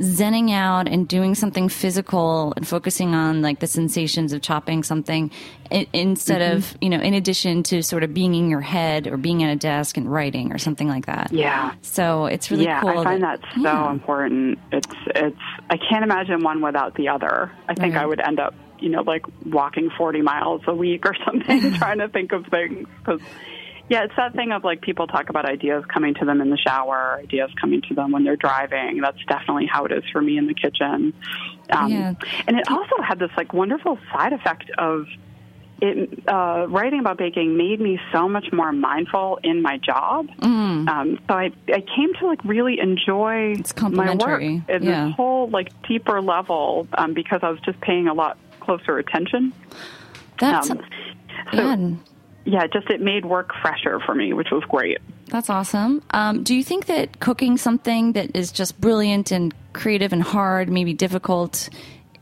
Zenning 0.00 0.50
out 0.50 0.88
and 0.88 1.06
doing 1.06 1.34
something 1.34 1.68
physical 1.68 2.54
and 2.56 2.66
focusing 2.66 3.14
on 3.14 3.42
like 3.42 3.60
the 3.60 3.66
sensations 3.66 4.32
of 4.32 4.40
chopping 4.40 4.82
something 4.82 5.30
i- 5.70 5.86
instead 5.92 6.40
mm-hmm. 6.40 6.56
of 6.56 6.76
you 6.80 6.88
know 6.88 7.00
in 7.00 7.14
addition 7.14 7.62
to 7.64 7.82
sort 7.82 8.02
of 8.02 8.14
being 8.14 8.34
in 8.34 8.48
your 8.48 8.62
head 8.62 9.06
or 9.06 9.16
being 9.16 9.42
at 9.42 9.52
a 9.52 9.56
desk 9.56 9.96
and 9.96 10.10
writing 10.10 10.52
or 10.52 10.58
something 10.58 10.88
like 10.88 11.06
that 11.06 11.30
yeah 11.32 11.74
so 11.82 12.26
it's 12.26 12.50
really 12.50 12.64
yeah, 12.64 12.80
cool. 12.80 12.98
I 12.98 13.04
find 13.04 13.22
that, 13.22 13.40
so 13.54 13.60
yeah. 13.62 13.90
important. 13.90 14.58
It's 14.72 14.94
it's 15.14 15.36
I 15.68 15.76
can't 15.76 16.04
imagine 16.04 16.42
one 16.42 16.60
without 16.62 16.94
the 16.94 17.08
other. 17.08 17.50
I 17.68 17.74
think 17.74 17.94
Right. 17.94 18.02
I 18.02 18.06
would 18.06 18.20
end 18.20 18.38
up, 18.40 18.54
you 18.78 18.88
know, 18.88 19.02
like 19.02 19.24
walking 19.46 19.90
40 19.96 20.22
miles 20.22 20.62
a 20.66 20.74
week 20.74 21.04
or 21.06 21.14
something 21.24 21.72
trying 21.78 21.98
to 21.98 22.08
think 22.08 22.32
of 22.32 22.46
things 22.46 22.86
cuz 23.04 23.20
Yeah, 23.90 24.04
it's 24.04 24.14
that 24.16 24.34
thing 24.34 24.52
of 24.52 24.62
like 24.62 24.80
people 24.82 25.08
talk 25.08 25.30
about 25.30 25.44
ideas 25.46 25.84
coming 25.92 26.14
to 26.14 26.24
them 26.24 26.40
in 26.40 26.48
the 26.48 26.56
shower, 26.56 27.18
ideas 27.20 27.50
coming 27.60 27.82
to 27.88 27.94
them 27.94 28.12
when 28.12 28.22
they're 28.22 28.36
driving. 28.36 29.00
That's 29.00 29.18
definitely 29.26 29.66
how 29.66 29.84
it 29.84 29.90
is 29.92 30.04
for 30.12 30.22
me 30.22 30.38
in 30.38 30.46
the 30.46 30.54
kitchen. 30.54 31.12
Um, 31.70 31.90
Yeah. 31.90 32.14
And 32.46 32.56
it 32.56 32.70
also 32.70 33.02
had 33.02 33.18
this 33.18 33.32
like 33.36 33.52
wonderful 33.52 33.98
side 34.12 34.32
effect 34.32 34.70
of 34.78 35.06
it. 35.82 36.22
Uh, 36.28 36.66
writing 36.68 37.00
about 37.00 37.18
baking 37.18 37.56
made 37.56 37.80
me 37.80 37.98
so 38.12 38.28
much 38.28 38.52
more 38.52 38.70
mindful 38.70 39.40
in 39.42 39.60
my 39.60 39.76
job. 39.78 40.28
Mm. 40.38 40.88
Um, 40.88 41.18
so 41.26 41.34
I, 41.34 41.50
I 41.66 41.80
came 41.96 42.14
to 42.20 42.26
like 42.28 42.44
really 42.44 42.78
enjoy 42.78 43.54
It's 43.58 43.74
my 43.82 44.14
work 44.14 44.40
at 44.68 44.82
Yeah. 44.84 45.06
this 45.06 45.14
whole 45.16 45.48
like 45.50 45.70
deeper 45.88 46.20
level 46.22 46.86
um, 46.96 47.12
because 47.12 47.40
I 47.42 47.50
was 47.50 47.58
just 47.62 47.80
paying 47.80 48.06
a 48.06 48.14
lot 48.14 48.38
closer 48.60 48.98
attention. 48.98 49.52
That's 50.38 50.70
Um, 50.70 50.78
so- 50.78 50.84
yeah, 51.52 51.76
Yeah, 52.44 52.66
just 52.66 52.88
it 52.90 53.00
made 53.00 53.24
work 53.24 53.50
fresher 53.60 54.00
for 54.04 54.14
me, 54.14 54.32
which 54.32 54.48
was 54.50 54.64
great. 54.64 54.98
that's 55.28 55.50
awesome. 55.50 56.02
Um, 56.10 56.42
do 56.42 56.54
you 56.54 56.64
think 56.64 56.86
that 56.86 57.20
cooking 57.20 57.56
something 57.56 58.12
that 58.12 58.34
is 58.34 58.50
just 58.50 58.80
brilliant 58.80 59.30
and 59.30 59.54
creative 59.72 60.12
and 60.12 60.22
hard, 60.22 60.68
maybe 60.68 60.94
difficult, 60.94 61.68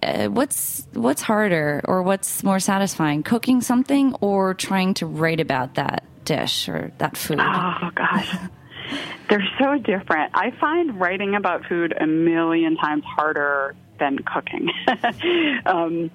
uh, 0.03 0.27
what's 0.27 0.87
what's 0.93 1.23
harder 1.23 1.81
or 1.85 2.03
what's 2.03 2.43
more 2.43 2.61
satisfying, 2.61 3.23
cooking 3.23 3.61
something 3.61 4.15
or 4.21 4.55
trying 4.55 4.95
to 4.95 5.07
write 5.07 5.41
about 5.41 5.75
that 5.75 6.05
dish 6.25 6.69
or 6.69 6.93
that 6.99 7.17
food? 7.17 7.39
Oh 7.41 7.91
gosh. 7.95 8.35
They're 9.29 9.47
so 9.61 9.77
different. 9.79 10.33
I 10.35 10.53
find 10.59 10.99
writing 10.99 11.35
about 11.35 11.67
food 11.67 11.95
a 11.99 12.07
million 12.07 12.77
times 12.77 13.05
harder 13.05 13.75
than 13.99 14.19
cooking. 14.19 14.71
um, 15.67 16.11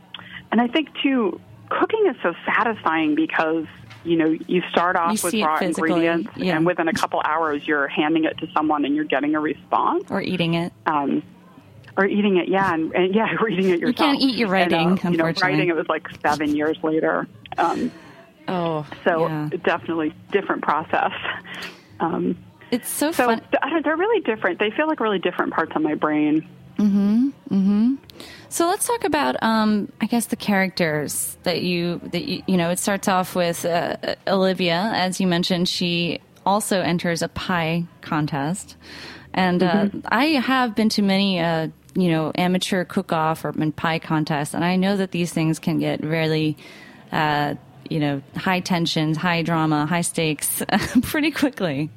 and 0.52 0.62
I 0.62 0.68
think 0.68 0.90
too, 1.04 1.40
cooking 1.70 2.08
is 2.08 2.16
so 2.24 2.34
satisfying 2.46 3.16
because 3.16 3.66
you 4.04 4.18
know 4.18 4.36
you 4.48 4.62
start 4.72 4.96
off 4.96 5.14
You 5.14 5.20
with 5.24 5.34
raw 5.44 5.58
ingredients, 5.60 6.30
yeah. 6.36 6.56
and 6.58 6.66
within 6.66 6.88
a 6.88 6.94
couple 6.94 7.22
hours 7.24 7.66
you're 7.68 7.88
handing 7.88 8.26
it 8.26 8.38
to 8.40 8.48
someone 8.54 8.86
and 8.86 8.96
you're 8.96 9.06
getting 9.06 9.36
a 9.36 9.40
response. 9.40 10.06
or 10.10 10.22
eating 10.22 10.54
it? 10.56 10.74
Um, 10.86 11.24
or 11.96 12.06
eating 12.06 12.38
it, 12.38 12.48
yeah, 12.48 12.74
and, 12.74 12.92
and 12.96 13.14
yeah, 13.14 13.36
or 13.40 13.48
eating 13.50 13.70
it 13.70 13.80
yourself. 13.80 13.88
You 13.88 13.94
can't 13.94 14.20
eat 14.22 14.36
your 14.36 14.54
And, 14.56 14.72
writing, 14.72 15.00
uh, 15.06 15.10
you 15.12 15.18
know, 15.18 15.32
writing 15.42 15.70
it 15.70 15.76
was 15.76 15.88
like 15.88 16.08
seven 16.26 16.56
years 16.56 16.78
later. 16.84 17.28
Um, 17.58 17.92
Oh, 18.46 18.86
so 19.06 19.28
yeah. 19.28 19.50
definitely 19.64 20.14
different 20.32 20.64
process. 20.64 21.14
Um, 22.02 22.38
it's 22.72 22.90
so, 22.90 23.12
so 23.14 23.28
fun. 23.28 23.40
th- 23.40 23.50
I 23.62 23.70
don't- 23.70 23.86
they're 23.86 23.96
really 23.96 24.20
different. 24.22 24.60
They 24.60 24.70
feel 24.72 24.86
like 24.88 25.00
really 25.00 25.20
different 25.20 25.54
parts 25.54 25.72
of 25.76 25.82
my 25.82 25.96
brain. 25.96 26.46
So 28.50 28.68
let's 28.68 28.86
talk 28.86 29.04
about, 29.04 29.42
um, 29.42 29.92
I 30.00 30.06
guess, 30.06 30.28
the 30.28 30.36
characters 30.36 31.38
that 31.44 31.64
you 31.64 32.00
that 32.12 32.26
you, 32.26 32.44
you 32.48 32.58
know. 32.58 32.70
It 32.70 32.78
starts 32.80 33.08
off 33.08 33.36
with 33.36 33.66
uh, 33.66 33.98
Olivia, 34.28 34.92
as 34.94 35.20
you 35.20 35.26
mentioned. 35.26 35.68
She 35.68 36.20
also 36.46 36.82
enters 36.82 37.22
a 37.22 37.30
pie 37.30 37.86
contest, 38.02 38.76
and 39.34 39.64
uh, 39.64 39.90
I 40.08 40.26
have 40.26 40.76
been 40.76 40.90
to 40.90 41.02
many, 41.02 41.40
uh, 41.40 41.70
you 41.96 42.10
know, 42.10 42.32
amateur 42.36 42.86
cook-off 42.86 43.44
or 43.44 43.54
pie 43.72 44.00
contests, 44.00 44.54
and 44.54 44.64
I 44.64 44.76
know 44.76 44.98
that 44.98 45.12
these 45.12 45.34
things 45.34 45.60
can 45.60 45.80
get 45.80 46.04
really. 46.04 46.58
Uh, 47.12 47.56
you 47.90 48.00
know, 48.00 48.22
high 48.38 48.62
tensions, 48.62 49.18
high 49.18 49.42
drama, 49.42 49.86
high 49.86 50.02
stakes, 50.02 50.64
pretty 51.04 51.30
quickly. 51.30 51.92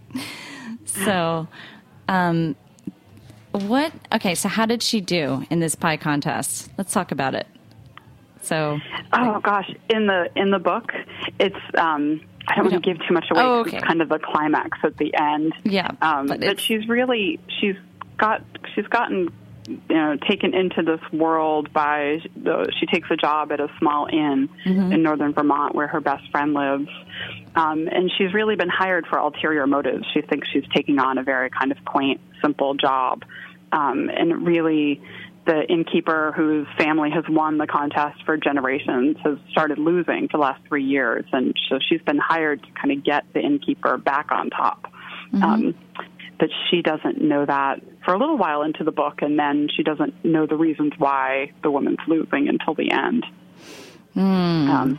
So, 0.85 1.47
um, 2.09 2.56
what? 3.58 3.92
Okay, 4.12 4.34
so 4.34 4.48
how 4.48 4.66
did 4.66 4.82
she 4.82 5.00
do 5.00 5.44
in 5.50 5.60
this 5.60 5.75
pie 5.75 5.96
contest? 5.96 6.70
Let's 6.78 6.92
talk 6.92 7.12
about 7.12 7.34
it. 7.34 7.46
So, 8.42 8.78
Oh 9.12 9.40
gosh, 9.40 9.68
in 9.90 10.06
the 10.06 10.30
in 10.36 10.50
the 10.50 10.58
book, 10.60 10.92
it's 11.40 11.56
um, 11.76 12.20
I 12.46 12.54
don't 12.54 12.70
want 12.70 12.84
to 12.84 12.94
give 12.94 13.04
too 13.06 13.12
much 13.14 13.26
away. 13.30 13.42
Oh, 13.42 13.60
okay. 13.60 13.78
It's 13.78 13.86
kind 13.86 14.00
of 14.00 14.08
the 14.08 14.18
climax 14.20 14.78
at 14.84 14.96
the 14.98 15.12
end. 15.14 15.52
Yeah, 15.64 15.90
um, 16.00 16.26
but 16.28 16.40
but, 16.40 16.60
she's 16.60 16.86
really 16.88 17.40
she's 17.60 17.75
got 18.18 18.42
she's 18.75 18.86
gotten 18.86 19.32
you 19.66 19.80
know 19.90 20.16
taken 20.28 20.54
into 20.54 20.80
this 20.82 21.00
world 21.12 21.72
by 21.72 22.20
the 22.36 22.72
she 22.78 22.86
takes 22.86 23.10
a 23.10 23.16
job 23.16 23.50
at 23.50 23.58
a 23.58 23.68
small 23.80 24.06
inn 24.06 24.48
Mm-hmm. 24.64 24.92
in 24.92 25.02
northern 25.02 25.32
Vermont 25.32 25.75
where 25.75 25.88
her 25.88 26.00
best 26.00 26.30
friend 26.30 26.54
lives. 26.54 26.88
Um, 27.56 27.88
and 27.90 28.12
she's 28.16 28.32
really 28.34 28.54
been 28.54 28.68
hired 28.68 29.06
for 29.06 29.18
ulterior 29.18 29.66
motives. 29.66 30.04
She 30.12 30.20
thinks 30.20 30.46
she's 30.52 30.66
taking 30.75 30.98
on 30.98 31.18
a 31.18 31.22
very 31.22 31.48
kind 31.50 31.72
of 31.72 31.82
quaint, 31.84 32.20
simple 32.43 32.75
job. 32.75 33.25
Um, 33.73 34.09
and 34.09 34.47
really, 34.47 35.02
the 35.47 35.64
innkeeper 35.69 36.33
whose 36.37 36.66
family 36.76 37.11
has 37.11 37.25
won 37.28 37.59
the 37.59 37.66
contest 37.66 38.23
for 38.25 38.37
generations 38.37 39.16
has 39.25 39.38
started 39.50 39.78
losing 39.78 40.28
for 40.28 40.38
the 40.38 40.43
last 40.43 40.61
three 40.66 40.85
years. 40.85 41.25
And 41.33 41.55
so 41.69 41.78
she's 41.88 42.02
been 42.02 42.19
hired 42.19 42.62
to 42.62 42.69
kind 42.73 42.93
of 42.93 43.05
get 43.05 43.25
the 43.33 43.40
innkeeper 43.40 43.97
back 43.97 44.33
on 44.33 44.50
top. 44.50 44.93
Um, 45.43 45.75
but 46.38 46.50
she 46.71 46.83
doesn't 46.83 47.21
know 47.21 47.47
that 47.47 47.81
for 48.05 48.14
a 48.14 48.19
little 48.19 48.37
while 48.37 48.62
into 48.62 48.85
the 48.85 48.93
book, 48.93 49.23
and 49.23 49.38
then 49.38 49.69
she 49.75 49.83
doesn't 49.83 50.25
know 50.25 50.47
the 50.47 50.57
reasons 50.57 50.93
why 50.99 51.52
the 51.62 51.71
woman's 51.71 51.99
losing 52.07 52.49
until 52.49 52.75
the 52.75 52.90
end. 52.90 53.25
Um, 54.71 54.99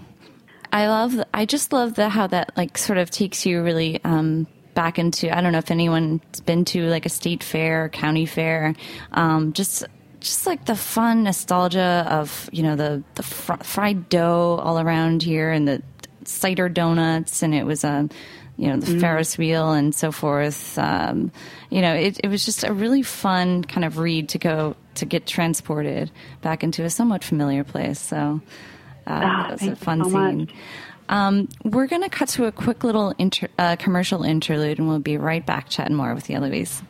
I 0.72 0.88
love. 0.88 1.20
I 1.34 1.46
just 1.46 1.72
love 1.74 1.94
the 1.94 2.10
how 2.10 2.28
that 2.28 2.52
like 2.58 2.78
sort 2.78 2.98
of 2.98 3.10
takes 3.10 3.46
you 3.46 3.64
really 3.64 4.04
um, 4.04 4.48
back 4.78 5.00
into. 5.00 5.26
I 5.36 5.42
don't 5.42 5.52
know 5.52 5.58
if 5.66 5.72
anyone's 5.72 6.40
been 6.46 6.64
to 6.66 6.88
like 6.88 7.06
a 7.08 7.10
state 7.10 7.42
fair, 7.44 7.90
county 7.90 8.28
fair. 8.28 8.76
Um, 9.12 9.52
just 9.54 9.84
just 10.20 10.46
like 10.46 10.66
the 10.66 10.76
fun 10.76 11.24
nostalgia 11.24 12.06
of 12.10 12.50
you 12.54 12.62
know 12.64 12.76
the 12.76 13.04
the 13.16 13.24
fr- 13.24 13.64
fried 13.64 14.08
dough 14.10 14.62
all 14.64 14.78
around 14.80 15.24
here 15.24 15.52
and 15.52 15.68
the 15.68 15.82
cider 16.26 16.70
donuts, 16.70 17.42
and 17.44 17.54
it 17.56 17.66
was 17.66 17.84
a. 17.84 18.08
you 18.60 18.68
know 18.70 18.78
the 18.78 19.00
Ferris 19.00 19.38
wheel 19.38 19.72
and 19.74 19.94
so 19.94 20.12
forth. 20.12 20.78
Um, 20.78 21.32
you 21.70 21.82
know, 21.82 21.94
it, 21.94 22.20
it 22.24 22.28
was 22.30 22.44
just 22.46 22.64
a 22.64 22.74
really 22.74 23.04
fun 23.04 23.64
kind 23.64 23.86
of 23.86 23.98
read 24.00 24.30
to 24.30 24.38
go 24.40 24.76
to 24.96 25.06
get 25.06 25.28
transported 25.28 26.10
back 26.42 26.64
into 26.64 26.84
a 26.84 26.90
somewhat 26.90 27.24
familiar 27.24 27.64
place. 27.64 28.00
So 28.00 28.42
uh, 29.06 29.22
Ah, 29.24 29.48
it 29.50 29.62
was 29.62 29.68
a 29.68 29.76
fun 29.76 30.00
so 30.04 30.10
scene. 30.10 30.38
much. 30.38 30.50
Um, 31.10 31.48
we're 31.64 31.88
going 31.88 32.04
to 32.04 32.10
cut 32.10 32.30
to 32.30 32.46
a 32.46 32.52
quick 32.52 32.84
little 32.84 33.14
inter- 33.18 33.48
uh, 33.58 33.76
commercial 33.78 34.24
interlude, 34.24 34.80
and 34.80 34.88
we'll 34.88 35.00
be 35.00 35.18
right 35.18 35.46
back 35.46 35.70
chatting 35.70 35.96
more 35.96 36.14
with 36.14 36.30
you, 36.30 36.40
Louise. 36.40 36.82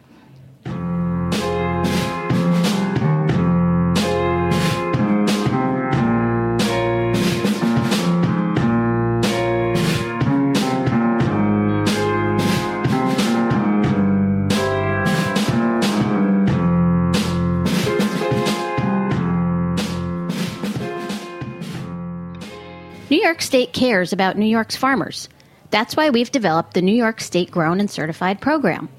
York 23.38 23.44
State 23.44 23.72
cares 23.72 24.14
about 24.14 24.36
New 24.36 24.48
York's 24.48 24.76
farmers. 24.76 25.30
That's 25.70 25.96
why 25.96 26.10
we've 26.10 26.32
developed 26.32 26.74
the 26.74 26.82
New 26.82 26.96
York 26.96 27.22
State 27.22 27.52
Grown 27.52 27.80
and 27.80 27.88
Certified 27.88 28.42
program. 28.42 28.90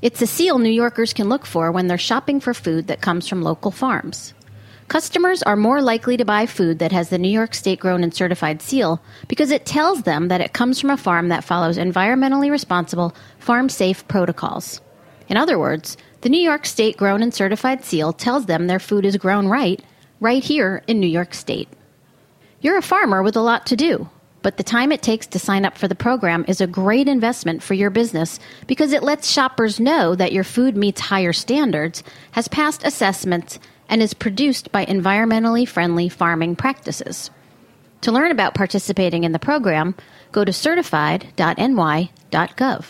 It's 0.00 0.22
a 0.22 0.28
seal 0.28 0.60
New 0.60 0.70
Yorkers 0.70 1.12
can 1.12 1.28
look 1.28 1.44
for 1.44 1.72
when 1.72 1.88
they're 1.88 1.98
shopping 1.98 2.38
for 2.38 2.54
food 2.54 2.86
that 2.86 3.00
comes 3.00 3.26
from 3.26 3.42
local 3.42 3.72
farms. 3.72 4.32
Customers 4.86 5.42
are 5.42 5.56
more 5.56 5.82
likely 5.82 6.16
to 6.16 6.24
buy 6.24 6.46
food 6.46 6.78
that 6.78 6.92
has 6.92 7.08
the 7.08 7.18
New 7.18 7.28
York 7.28 7.52
State 7.52 7.80
Grown 7.80 8.04
and 8.04 8.14
Certified 8.14 8.62
seal 8.62 9.02
because 9.26 9.50
it 9.50 9.66
tells 9.66 10.02
them 10.02 10.28
that 10.28 10.40
it 10.40 10.52
comes 10.52 10.80
from 10.80 10.90
a 10.90 10.96
farm 10.96 11.30
that 11.30 11.42
follows 11.42 11.76
environmentally 11.76 12.52
responsible, 12.52 13.12
farm 13.40 13.68
safe 13.68 14.06
protocols. 14.06 14.80
In 15.26 15.36
other 15.36 15.58
words, 15.58 15.96
the 16.20 16.28
New 16.28 16.40
York 16.40 16.64
State 16.64 16.96
Grown 16.96 17.24
and 17.24 17.34
Certified 17.34 17.84
seal 17.84 18.12
tells 18.12 18.46
them 18.46 18.68
their 18.68 18.78
food 18.78 19.04
is 19.04 19.16
grown 19.16 19.48
right, 19.48 19.82
right 20.20 20.44
here 20.44 20.84
in 20.86 21.00
New 21.00 21.08
York 21.08 21.34
State. 21.34 21.68
You're 22.64 22.78
a 22.78 22.82
farmer 22.82 23.22
with 23.22 23.36
a 23.36 23.42
lot 23.42 23.66
to 23.66 23.76
do, 23.76 24.08
but 24.40 24.56
the 24.56 24.62
time 24.62 24.90
it 24.90 25.02
takes 25.02 25.26
to 25.26 25.38
sign 25.38 25.66
up 25.66 25.76
for 25.76 25.86
the 25.86 25.94
program 25.94 26.46
is 26.48 26.62
a 26.62 26.66
great 26.66 27.08
investment 27.08 27.62
for 27.62 27.74
your 27.74 27.90
business 27.90 28.40
because 28.66 28.94
it 28.94 29.02
lets 29.02 29.30
shoppers 29.30 29.78
know 29.78 30.14
that 30.14 30.32
your 30.32 30.44
food 30.44 30.74
meets 30.74 31.02
higher 31.02 31.34
standards, 31.34 32.02
has 32.30 32.48
passed 32.48 32.82
assessments, 32.82 33.58
and 33.90 34.00
is 34.00 34.14
produced 34.14 34.72
by 34.72 34.86
environmentally 34.86 35.68
friendly 35.68 36.08
farming 36.08 36.56
practices. 36.56 37.30
To 38.00 38.10
learn 38.10 38.30
about 38.30 38.54
participating 38.54 39.24
in 39.24 39.32
the 39.32 39.38
program, 39.38 39.94
go 40.32 40.42
to 40.42 40.50
certified.ny.gov. 40.50 42.84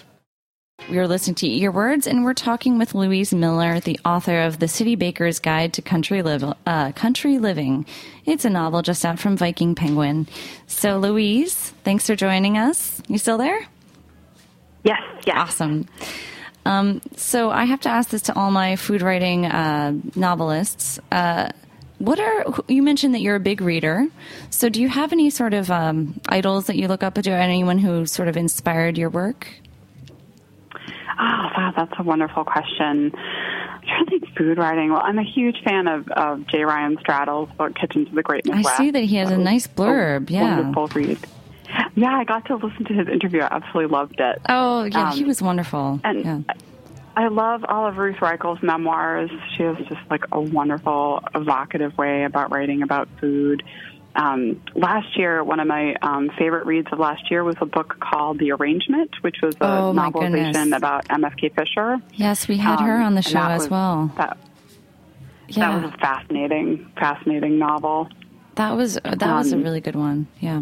You're 0.88 1.08
listening 1.08 1.36
to 1.36 1.46
Eat 1.46 1.62
Your 1.62 1.72
Words, 1.72 2.06
and 2.06 2.24
we're 2.24 2.34
talking 2.34 2.78
with 2.78 2.94
Louise 2.94 3.32
Miller, 3.32 3.80
the 3.80 3.98
author 4.04 4.42
of 4.42 4.58
The 4.58 4.68
City 4.68 4.96
Baker's 4.96 5.38
Guide 5.38 5.72
to 5.74 5.82
Country, 5.82 6.20
Liv- 6.20 6.52
uh, 6.66 6.92
Country 6.92 7.38
Living. 7.38 7.86
It's 8.26 8.44
a 8.44 8.50
novel 8.50 8.82
just 8.82 9.02
out 9.02 9.18
from 9.18 9.36
Viking 9.36 9.74
Penguin. 9.74 10.26
So, 10.66 10.98
Louise, 10.98 11.54
thanks 11.84 12.06
for 12.06 12.14
joining 12.14 12.58
us. 12.58 13.00
You 13.08 13.16
still 13.16 13.38
there? 13.38 13.66
Yes, 14.82 15.00
yes. 15.26 15.34
Awesome. 15.36 15.88
Um, 16.66 17.00
so, 17.16 17.50
I 17.50 17.64
have 17.64 17.80
to 17.80 17.88
ask 17.88 18.10
this 18.10 18.22
to 18.22 18.34
all 18.34 18.50
my 18.50 18.76
food 18.76 19.00
writing 19.00 19.46
uh, 19.46 19.94
novelists. 20.14 20.98
Uh, 21.10 21.48
what 21.98 22.20
are 22.20 22.44
you 22.68 22.82
mentioned 22.82 23.14
that 23.14 23.20
you're 23.20 23.36
a 23.36 23.40
big 23.40 23.62
reader? 23.62 24.06
So, 24.50 24.68
do 24.68 24.82
you 24.82 24.90
have 24.90 25.12
any 25.12 25.30
sort 25.30 25.54
of 25.54 25.70
um, 25.70 26.20
idols 26.28 26.66
that 26.66 26.76
you 26.76 26.88
look 26.88 27.02
up 27.02 27.14
to, 27.14 27.30
or 27.30 27.36
anyone 27.36 27.78
who 27.78 28.04
sort 28.04 28.28
of 28.28 28.36
inspired 28.36 28.98
your 28.98 29.08
work? 29.08 29.48
Oh, 31.18 31.48
wow, 31.56 31.72
that's 31.76 31.92
a 31.98 32.02
wonderful 32.02 32.44
question. 32.44 33.12
I'm 33.14 33.80
trying 33.82 34.04
to 34.06 34.10
think 34.10 34.36
food 34.36 34.58
writing. 34.58 34.90
Well, 34.92 35.02
I'm 35.02 35.18
a 35.18 35.22
huge 35.24 35.62
fan 35.64 35.86
of, 35.86 36.08
of 36.08 36.46
J. 36.48 36.64
Ryan 36.64 36.96
Stradal's 36.96 37.54
book, 37.56 37.74
Kitchens 37.74 38.08
of 38.08 38.14
the 38.14 38.22
Great 38.22 38.42
I 38.50 38.62
see 38.76 38.90
that 38.90 39.04
he 39.04 39.16
has 39.16 39.30
a 39.30 39.38
nice 39.38 39.66
blurb. 39.66 40.30
A 40.30 40.32
Yeah. 40.32 40.56
Wonderful 40.56 40.88
read. 40.88 41.18
Yeah, 41.96 42.12
I 42.16 42.24
got 42.24 42.44
to 42.46 42.56
listen 42.56 42.84
to 42.86 42.94
his 42.94 43.08
interview. 43.08 43.40
I 43.42 43.48
absolutely 43.56 43.92
loved 43.92 44.18
it. 44.20 44.40
Oh, 44.48 44.84
yeah, 44.84 45.12
he 45.12 45.22
Um, 45.22 45.28
was 45.28 45.42
wonderful. 45.42 46.00
And 46.04 46.24
yeah. 46.24 46.40
I 47.16 47.28
love 47.28 47.64
all 47.68 47.86
of 47.86 47.96
Ruth 47.96 48.16
Reichl's 48.16 48.62
memoirs. 48.62 49.30
She 49.56 49.62
has 49.62 49.76
just 49.88 50.00
like 50.10 50.24
a 50.32 50.40
wonderful, 50.40 51.22
evocative 51.34 51.96
way 51.96 52.24
about 52.24 52.50
writing 52.52 52.82
about 52.82 53.08
food. 53.20 53.62
Um, 54.16 54.62
last 54.76 55.16
year, 55.18 55.42
one 55.42 55.58
of 55.58 55.66
my 55.66 55.94
um, 56.02 56.30
favorite 56.38 56.66
reads 56.66 56.86
of 56.92 56.98
last 57.00 57.30
year 57.30 57.42
was 57.42 57.56
a 57.60 57.66
book 57.66 57.96
called 58.00 58.38
The 58.38 58.52
Arrangement, 58.52 59.10
which 59.22 59.36
was 59.42 59.56
a 59.56 59.64
Oh, 59.64 59.92
novelization 59.92 60.76
about 60.76 61.06
MFK 61.08 61.52
Fisher. 61.54 61.98
Yes, 62.12 62.46
we 62.46 62.56
had 62.58 62.78
her 62.80 62.98
Um, 62.98 63.06
on 63.06 63.14
the 63.16 63.22
show 63.22 63.40
as 63.40 63.62
was- 63.62 63.70
well. 63.70 64.10
That, 64.16 64.36
Yeah, 65.48 65.72
that 65.72 65.82
was 65.82 65.92
a 65.92 65.98
fascinating, 65.98 66.86
fascinating 66.96 67.58
novel. 67.58 68.08
That 68.54 68.76
was 68.76 68.94
that 69.02 69.20
was 69.20 69.52
a 69.52 69.56
Um, 69.56 69.62
really 69.64 69.80
good 69.80 69.96
one. 69.96 70.28
Yeah. 70.40 70.60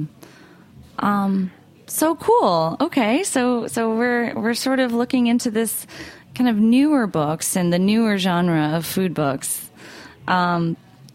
Um. 0.99 1.51
So 1.87 2.15
cool. 2.15 2.77
Okay. 2.81 3.23
So 3.23 3.67
so 3.67 3.95
we're 3.95 4.33
we're 4.35 4.55
sort 4.55 4.81
of 4.81 4.93
looking 4.95 5.27
into 5.27 5.51
this 5.51 5.87
kind 6.35 6.49
of 6.49 6.57
newer 6.57 7.07
books 7.07 7.55
and 7.55 7.71
the 7.73 7.79
newer 7.79 8.17
genre 8.17 8.71
of 8.75 8.87
food 8.87 9.13
books. 9.15 9.71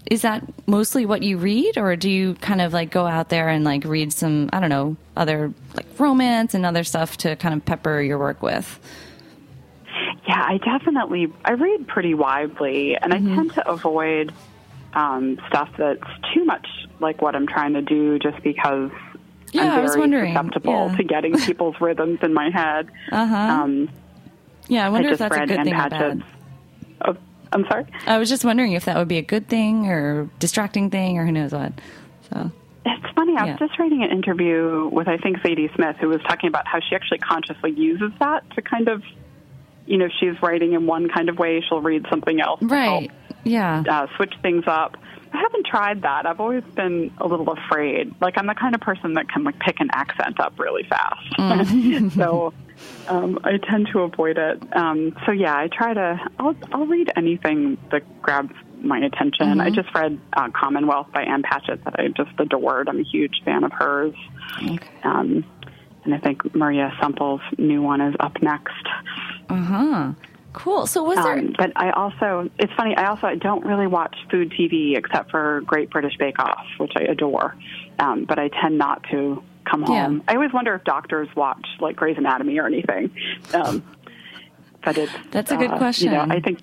Is 0.10 0.22
that 0.22 0.44
mostly 0.68 1.06
what 1.06 1.22
you 1.22 1.38
read, 1.38 1.78
or 1.78 1.96
do 1.98 2.10
you 2.10 2.36
kind 2.36 2.62
of 2.62 2.72
like 2.74 2.90
go 2.92 3.06
out 3.06 3.30
there 3.30 3.50
and 3.50 3.64
like 3.66 3.84
read 3.84 4.14
some 4.14 4.50
I 4.54 4.60
don't 4.60 4.70
know 4.70 4.96
other 5.16 5.54
like 5.76 5.86
romance 6.00 6.54
and 6.54 6.66
other 6.66 6.84
stuff 6.84 7.18
to 7.18 7.36
kind 7.36 7.54
of 7.54 7.66
pepper 7.66 8.02
your 8.02 8.18
work 8.18 8.42
with? 8.42 8.80
Yeah, 10.28 10.42
I 10.46 10.58
definitely 10.58 11.32
I 11.44 11.52
read 11.54 11.88
pretty 11.88 12.14
widely, 12.14 12.96
and 12.96 13.12
Mm-hmm. 13.14 13.34
I 13.34 13.36
tend 13.36 13.54
to 13.56 13.70
avoid 13.70 14.34
um, 14.94 15.40
stuff 15.50 15.70
that's 15.78 16.02
too 16.34 16.46
much 16.46 16.68
like 17.00 17.22
what 17.22 17.36
I'm 17.36 17.46
trying 17.48 17.74
to 17.74 17.82
do, 17.82 18.18
just 18.20 18.42
because 18.44 18.92
Yeah, 19.52 19.64
I'm 19.64 19.68
I 19.72 19.76
very 19.76 19.84
was 19.84 19.98
wondering. 19.98 20.34
susceptible 20.34 20.88
Yeah. 20.92 20.98
to 20.98 21.04
getting 21.04 21.38
people's 21.46 21.76
rhythms 21.82 22.20
in 22.24 22.34
my 22.34 22.50
head. 22.50 22.90
Uh-huh. 23.12 23.36
Um, 23.36 23.90
Yeah, 24.68 24.84
I 24.84 24.88
I 24.88 24.90
wonder 24.90 25.10
if 25.10 25.20
just 25.20 25.30
that's 25.30 25.36
a 25.36 25.46
good 25.46 25.64
thing 25.66 25.74
or 25.74 25.90
bad. 25.90 26.24
I'm 27.58 27.66
sorry. 27.70 27.86
I 28.06 28.18
was 28.18 28.30
just 28.30 28.46
wondering 28.46 28.74
if 28.74 28.86
that 28.86 28.98
would 28.98 29.08
be 29.08 29.18
a 29.18 29.22
good 29.24 29.48
thing 29.48 29.88
or 29.88 30.30
distracting 30.40 30.90
thing 30.90 31.18
or 31.18 31.26
who 31.26 31.32
knows 31.32 31.52
what. 31.52 31.74
So 32.32 32.52
It's 32.86 33.14
funny. 33.16 33.36
I 33.36 33.44
was 33.44 33.58
Yeah. 33.60 33.68
just 33.68 33.80
reading 33.80 34.04
an 34.04 34.12
interview 34.12 34.90
with 34.92 35.08
I 35.08 35.18
think 35.18 35.38
Zadie 35.40 35.74
Smith, 35.76 35.98
who 36.00 36.08
was 36.10 36.22
talking 36.28 36.48
about 36.48 36.68
how 36.68 36.80
she 36.80 36.96
actually 36.96 37.18
consciously 37.20 37.72
uses 37.72 38.12
that 38.20 38.50
to 38.52 38.62
kind 38.62 38.88
of, 38.88 39.04
you 39.86 39.98
know, 39.98 40.08
she's 40.20 40.42
writing 40.42 40.74
in 40.74 40.86
one 40.86 41.10
kind 41.10 41.30
of 41.30 41.38
way, 41.40 41.62
she'll 41.68 41.82
read 41.82 42.06
something 42.10 42.40
else. 42.40 42.62
right, 42.62 43.10
yeah. 43.44 43.84
uh, 43.90 44.08
switch 44.16 44.34
things 44.42 44.64
up. 44.68 44.98
I 45.34 45.38
haven't 45.42 45.66
tried 45.66 46.04
that. 46.04 46.26
I've 46.26 46.40
always 46.40 46.64
been 46.76 47.12
a 47.18 47.28
little 47.28 47.50
afraid. 47.50 48.16
Like 48.22 48.38
I'm 48.38 48.48
the 48.48 48.56
kind 48.56 48.74
of 48.76 48.80
person 48.82 49.14
that 49.16 49.28
can 49.30 49.44
like 49.44 49.60
pick 49.60 49.80
an 49.82 49.90
accent 49.92 50.40
up 50.40 50.58
really 50.58 50.84
fast. 50.84 51.20
Mm. 51.38 52.12
so 52.16 52.54
um, 53.08 53.40
I 53.44 53.58
tend 53.58 53.88
to 53.94 54.02
avoid 54.02 54.38
it. 54.38 54.62
Um, 54.76 55.16
so 55.26 55.32
yeah, 55.32 55.56
I 55.56 55.68
try 55.68 55.94
to. 55.94 56.20
I'll, 56.40 56.56
I'll 56.72 56.86
read 56.86 57.12
anything 57.16 57.78
that 57.92 58.22
grabs 58.22 58.54
my 58.82 59.00
attention. 59.00 59.48
Mm-hmm. 59.48 59.62
I 59.62 59.70
just 59.70 59.94
read 59.94 60.20
uh, 60.34 60.50
Commonwealth 60.50 61.08
by 61.14 61.24
Ann 61.24 61.44
Patchett 61.44 61.84
that 61.86 62.00
I 62.00 62.10
just 62.10 62.32
adored. 62.40 62.90
I'm 62.90 63.00
a 63.00 63.04
huge 63.04 63.42
fan 63.44 63.64
of 63.64 63.72
hers. 63.72 64.14
Um, 65.04 65.46
and 66.04 66.14
I 66.14 66.20
think 66.20 66.56
Maria 66.56 66.94
Semple's 67.02 67.42
new 67.58 67.82
one 67.82 68.02
is 68.02 68.16
up 68.20 68.42
next. 68.42 68.88
Uh 69.50 69.56
huh. 69.56 70.14
Cool. 70.54 70.88
So 70.88 71.04
was 71.04 71.18
there? 71.18 71.38
Um, 71.38 71.54
but 71.56 71.72
I 71.76 71.92
also, 71.92 72.50
it's 72.58 72.74
funny, 72.74 72.96
I 72.96 73.08
also 73.08 73.28
I 73.28 73.36
don't 73.36 73.64
really 73.64 73.86
watch 73.86 74.16
food 74.32 74.52
TV 74.52 74.98
except 74.98 75.30
for 75.30 75.62
Great 75.62 75.92
British 75.92 76.18
Bake 76.18 76.40
Off, 76.40 76.66
which 76.80 76.94
I 76.96 77.02
adore. 77.02 77.56
Um, 78.00 78.26
but 78.26 78.40
I 78.40 78.48
tend 78.48 78.78
not 78.78 79.04
to 79.12 79.44
come 79.70 79.82
Yeah. 79.88 80.06
home. 80.06 80.24
I 80.28 80.36
always 80.36 80.54
wonder 80.54 80.74
if 80.76 80.84
doctors 80.84 81.28
watch 81.36 81.66
like 81.80 81.96
Grey's 81.96 82.18
Anatomy 82.18 82.58
or 82.60 82.66
anything. 82.68 83.12
Um, 83.54 83.84
but 84.84 84.98
it's 84.98 85.12
That's 85.32 85.52
a 85.52 85.58
good 85.58 85.70
uh, 85.72 85.74
You 85.74 85.78
question. 85.78 86.12
know, 86.14 86.26
I 86.30 86.40
think 86.40 86.60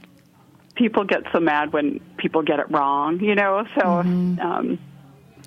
people 0.77 1.05
get 1.05 1.23
so 1.33 1.41
mad 1.41 1.73
when 1.73 2.01
people 2.17 2.43
get 2.43 2.59
it 2.59 2.71
wrong. 2.71 3.21
You 3.21 3.35
know, 3.35 3.65
so 3.75 3.81
Mm-hmm. 3.83 4.41
um, 4.41 4.79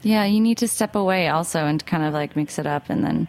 yeah, 0.03 0.25
you 0.25 0.39
need 0.39 0.59
to 0.59 0.67
step 0.67 0.95
away 0.95 1.27
also 1.27 1.65
and 1.65 1.83
kind 1.85 2.03
of 2.03 2.13
like 2.13 2.35
mix 2.35 2.59
it 2.59 2.67
up 2.67 2.89
and 2.89 3.03
then 3.03 3.27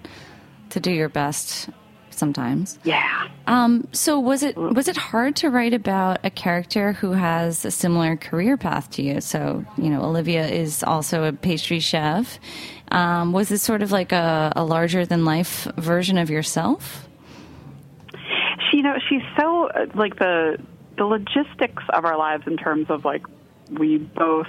to 0.70 0.80
do 0.80 0.90
your 0.92 1.08
best 1.08 1.70
sometimes. 2.18 2.78
yeah. 2.84 3.28
Um, 3.46 3.88
so 3.92 4.20
was 4.20 4.42
it 4.42 4.56
was 4.56 4.88
it 4.88 4.96
hard 4.96 5.36
to 5.36 5.48
write 5.48 5.72
about 5.72 6.18
a 6.24 6.30
character 6.30 6.92
who 6.92 7.12
has 7.12 7.64
a 7.64 7.70
similar 7.70 8.16
career 8.16 8.56
path 8.56 8.90
to 8.92 9.02
you? 9.02 9.20
So 9.20 9.64
you 9.78 9.88
know, 9.88 10.02
Olivia 10.02 10.46
is 10.46 10.82
also 10.82 11.24
a 11.24 11.32
pastry 11.32 11.80
chef. 11.80 12.38
Um, 12.90 13.32
was 13.32 13.48
this 13.48 13.62
sort 13.62 13.82
of 13.82 13.92
like 13.92 14.12
a, 14.12 14.52
a 14.56 14.64
larger 14.64 15.06
than 15.06 15.24
life 15.24 15.66
version 15.76 16.18
of 16.18 16.28
yourself? 16.28 17.08
she 18.70 18.78
you 18.78 18.82
know 18.82 18.96
she's 19.08 19.22
so 19.38 19.68
uh, 19.68 19.86
like 19.94 20.18
the 20.18 20.58
the 20.96 21.04
logistics 21.04 21.82
of 21.94 22.04
our 22.04 22.18
lives 22.18 22.44
in 22.46 22.56
terms 22.56 22.86
of 22.90 23.04
like 23.04 23.24
we 23.70 23.98
both 23.98 24.48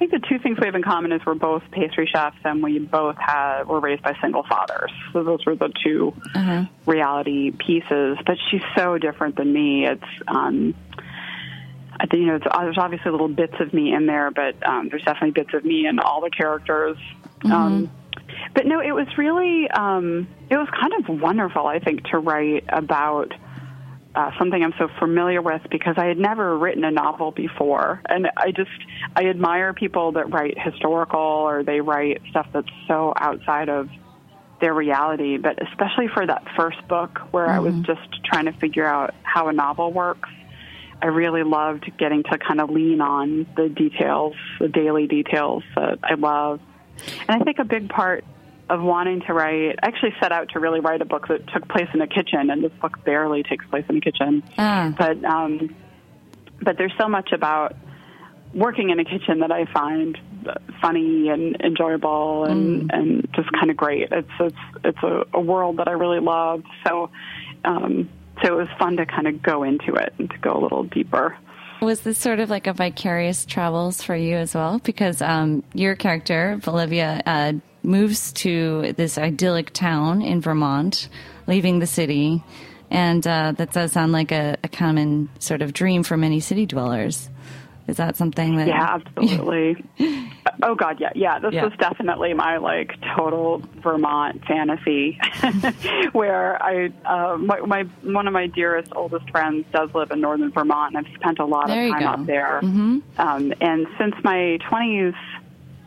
think 0.00 0.12
the 0.12 0.26
two 0.28 0.38
things 0.38 0.58
we 0.58 0.66
have 0.66 0.74
in 0.74 0.82
common 0.82 1.12
is 1.12 1.20
we're 1.26 1.34
both 1.34 1.62
pastry 1.70 2.08
chefs 2.12 2.38
and 2.42 2.62
we 2.62 2.78
both 2.78 3.16
had 3.18 3.64
were 3.64 3.80
raised 3.80 4.02
by 4.02 4.16
single 4.20 4.42
fathers. 4.42 4.90
So 5.12 5.22
those 5.22 5.44
were 5.44 5.54
the 5.54 5.70
2 5.84 6.14
reality 6.86 7.50
pieces. 7.50 8.16
But 8.24 8.36
she's 8.50 8.62
so 8.76 8.96
different 8.96 9.36
than 9.36 9.52
me. 9.52 9.86
It's 9.86 10.02
um 10.26 10.74
I 12.00 12.06
think 12.06 12.22
you 12.22 12.26
know 12.28 12.36
it's, 12.36 12.46
there's 12.50 12.78
obviously 12.78 13.10
little 13.10 13.28
bits 13.28 13.54
of 13.60 13.74
me 13.74 13.92
in 13.92 14.06
there, 14.06 14.30
but 14.30 14.66
um, 14.66 14.88
there's 14.88 15.02
definitely 15.02 15.32
bits 15.32 15.52
of 15.52 15.66
me 15.66 15.86
in 15.86 15.98
all 15.98 16.22
the 16.22 16.30
characters. 16.30 16.96
Um, 17.44 17.90
but 18.54 18.64
no, 18.66 18.80
it 18.80 18.92
was 18.92 19.06
really 19.18 19.68
um, 19.70 20.26
it 20.48 20.56
was 20.56 20.68
kind 20.70 20.94
of 20.98 21.20
wonderful. 21.20 21.66
I 21.66 21.78
think 21.78 22.04
to 22.04 22.18
write 22.18 22.64
about 22.68 23.34
uh, 24.14 24.30
something 24.38 24.62
I'm 24.62 24.74
so 24.78 24.88
familiar 24.98 25.40
with 25.40 25.62
because 25.70 25.94
I 25.96 26.06
had 26.06 26.18
never 26.18 26.56
written 26.58 26.84
a 26.84 26.90
novel 26.90 27.30
before, 27.30 28.02
and 28.08 28.28
I 28.36 28.50
just 28.50 28.70
I 29.14 29.26
admire 29.26 29.72
people 29.72 30.12
that 30.12 30.32
write 30.32 30.58
historical 30.58 31.20
or 31.20 31.62
they 31.62 31.80
write 31.80 32.20
stuff 32.30 32.48
that's 32.52 32.68
so 32.88 33.12
outside 33.16 33.68
of 33.68 33.88
their 34.60 34.74
reality. 34.74 35.36
But 35.36 35.62
especially 35.62 36.08
for 36.08 36.26
that 36.26 36.44
first 36.56 36.86
book 36.88 37.20
where 37.30 37.46
I 37.46 37.60
was 37.60 37.74
just 37.86 38.24
trying 38.24 38.46
to 38.46 38.52
figure 38.52 38.86
out 38.86 39.14
how 39.22 39.48
a 39.48 39.52
novel 39.52 39.92
works. 39.92 40.28
I 41.02 41.06
really 41.06 41.44
loved 41.44 41.90
getting 41.96 42.24
to 42.24 42.36
kind 42.36 42.60
of 42.60 42.68
lean 42.68 43.00
on 43.00 43.46
the 43.56 43.70
details, 43.70 44.34
the 44.58 44.68
daily 44.68 45.06
details 45.06 45.62
that 45.74 45.98
I 46.02 46.14
love. 46.14 46.60
And 47.26 47.40
I 47.40 47.44
think 47.44 47.58
a 47.58 47.64
big 47.64 47.88
part 47.88 48.24
of 48.70 48.80
wanting 48.80 49.20
to 49.26 49.34
write, 49.34 49.76
I 49.82 49.86
actually 49.86 50.14
set 50.22 50.32
out 50.32 50.50
to 50.50 50.60
really 50.60 50.80
write 50.80 51.02
a 51.02 51.04
book 51.04 51.28
that 51.28 51.46
took 51.52 51.68
place 51.68 51.88
in 51.92 52.00
a 52.00 52.06
kitchen, 52.06 52.50
and 52.50 52.62
this 52.62 52.72
book 52.80 53.04
barely 53.04 53.42
takes 53.42 53.66
place 53.66 53.84
in 53.88 53.96
a 53.96 54.00
kitchen. 54.00 54.42
Ah. 54.56 54.94
But 54.96 55.22
um, 55.24 55.74
but 56.62 56.78
there's 56.78 56.94
so 56.98 57.08
much 57.08 57.32
about 57.32 57.76
working 58.54 58.90
in 58.90 59.00
a 59.00 59.04
kitchen 59.04 59.40
that 59.40 59.52
I 59.52 59.66
find 59.66 60.18
funny 60.80 61.28
and 61.28 61.60
enjoyable 61.60 62.44
and 62.44 62.90
and 62.92 63.28
just 63.34 63.50
kind 63.52 63.70
of 63.70 63.76
great. 63.76 64.08
It's 64.12 64.30
it's 64.38 64.56
it's 64.84 65.02
a, 65.02 65.24
a 65.34 65.40
world 65.40 65.78
that 65.78 65.88
I 65.88 65.92
really 65.92 66.20
love. 66.20 66.62
So 66.86 67.10
um, 67.64 68.08
so 68.42 68.54
it 68.54 68.56
was 68.56 68.68
fun 68.78 68.96
to 68.96 69.06
kind 69.06 69.26
of 69.26 69.42
go 69.42 69.64
into 69.64 69.94
it 69.94 70.14
and 70.18 70.30
to 70.30 70.38
go 70.38 70.52
a 70.52 70.60
little 70.60 70.84
deeper. 70.84 71.36
Was 71.82 72.02
this 72.02 72.18
sort 72.18 72.40
of 72.40 72.50
like 72.50 72.66
a 72.66 72.74
vicarious 72.74 73.46
travels 73.46 74.02
for 74.02 74.14
you 74.14 74.36
as 74.36 74.54
well? 74.54 74.78
Because 74.80 75.22
um, 75.22 75.64
your 75.72 75.96
character, 75.96 76.60
Olivia, 76.68 77.22
uh, 77.24 77.54
moves 77.82 78.32
to 78.34 78.92
this 78.96 79.18
idyllic 79.18 79.72
town 79.72 80.22
in 80.22 80.40
Vermont, 80.40 81.08
leaving 81.46 81.78
the 81.78 81.86
city. 81.86 82.42
And 82.90 83.24
uh, 83.26 83.52
that 83.52 83.72
does 83.72 83.92
sound 83.92 84.12
like 84.12 84.32
a, 84.32 84.56
a 84.64 84.68
common 84.68 85.28
sort 85.38 85.62
of 85.62 85.72
dream 85.72 86.02
for 86.02 86.16
many 86.16 86.40
city 86.40 86.66
dwellers. 86.66 87.28
Is 87.86 87.96
that 87.96 88.14
something 88.16 88.56
that. 88.56 88.68
Yeah, 88.68 88.98
absolutely. 89.16 89.84
oh 90.62 90.76
God, 90.76 91.00
yeah, 91.00 91.10
yeah. 91.16 91.40
This 91.40 91.54
Yeah. 91.54 91.64
was 91.64 91.72
definitely 91.80 92.34
my 92.34 92.58
like 92.58 92.92
total 93.16 93.62
Vermont 93.82 94.44
fantasy, 94.46 95.18
where 96.12 96.62
I 96.62 96.90
uh, 97.04 97.36
my, 97.36 97.60
my 97.60 97.82
one 98.02 98.26
of 98.28 98.32
my 98.32 98.46
dearest 98.46 98.92
oldest 98.94 99.28
friends 99.30 99.66
does 99.72 99.90
live 99.94 100.10
in 100.12 100.20
northern 100.20 100.52
Vermont, 100.52 100.94
and 100.94 101.04
I've 101.06 101.14
spent 101.16 101.38
a 101.40 101.44
lot 101.44 101.66
There 101.68 101.86
of 101.86 101.92
time 101.92 102.00
go. 102.02 102.06
up 102.08 102.26
there. 102.26 102.58
Um, 102.62 103.52
and 103.60 103.86
since 103.98 104.14
my 104.22 104.58
twenties, 104.68 105.14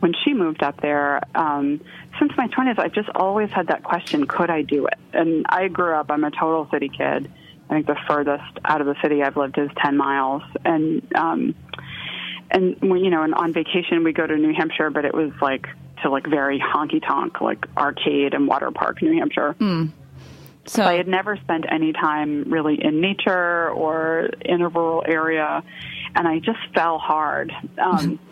when 0.04 0.12
she 0.22 0.34
moved 0.34 0.62
up 0.62 0.82
there, 0.82 1.22
um, 1.34 1.80
since 2.18 2.30
my 2.36 2.46
twenties, 2.48 2.76
I've 2.76 2.92
just 2.92 3.08
always 3.14 3.48
had 3.48 3.68
that 3.68 3.84
question: 3.84 4.26
Could 4.26 4.50
I 4.50 4.60
do 4.60 4.84
it? 4.84 4.98
And 5.14 5.46
I 5.48 5.68
grew 5.68 5.94
up. 5.94 6.10
I'm 6.10 6.24
a 6.24 6.30
total 6.30 6.68
city 6.70 6.90
kid. 6.90 7.32
I 7.70 7.72
think 7.72 7.86
the 7.86 7.96
furthest 8.06 8.58
out 8.66 8.82
of 8.82 8.86
the 8.86 8.96
city 9.00 9.22
I've 9.22 9.38
lived 9.38 9.56
is 9.56 9.70
ten 9.82 9.96
miles, 9.96 10.42
and 10.62 11.10
um, 11.14 11.54
and 12.50 12.76
you 12.82 13.08
know, 13.08 13.22
and 13.22 13.34
on 13.34 13.54
vacation 13.54 14.04
we 14.04 14.12
go 14.12 14.26
to 14.26 14.36
New 14.36 14.52
Hampshire, 14.52 14.90
but 14.90 15.06
it 15.06 15.14
was 15.14 15.32
like 15.40 15.68
to 16.02 16.10
like 16.10 16.26
very 16.26 16.60
honky 16.60 17.00
tonk, 17.02 17.40
like 17.40 17.64
arcade 17.74 18.34
and 18.34 18.46
water 18.46 18.70
park, 18.70 19.00
New 19.00 19.18
Hampshire. 19.18 19.56
So 20.66 20.82
I 20.82 20.96
had 20.96 21.08
never 21.08 21.38
spent 21.38 21.64
any 21.70 21.94
time 21.94 22.50
really 22.50 22.82
in 22.82 23.00
nature 23.00 23.70
or 23.70 24.28
in 24.42 24.60
a 24.60 24.68
rural 24.68 25.02
area, 25.06 25.62
and 26.14 26.28
I 26.28 26.40
just 26.40 26.58
fell 26.74 26.98
hard. 26.98 27.52
Um, 27.78 28.18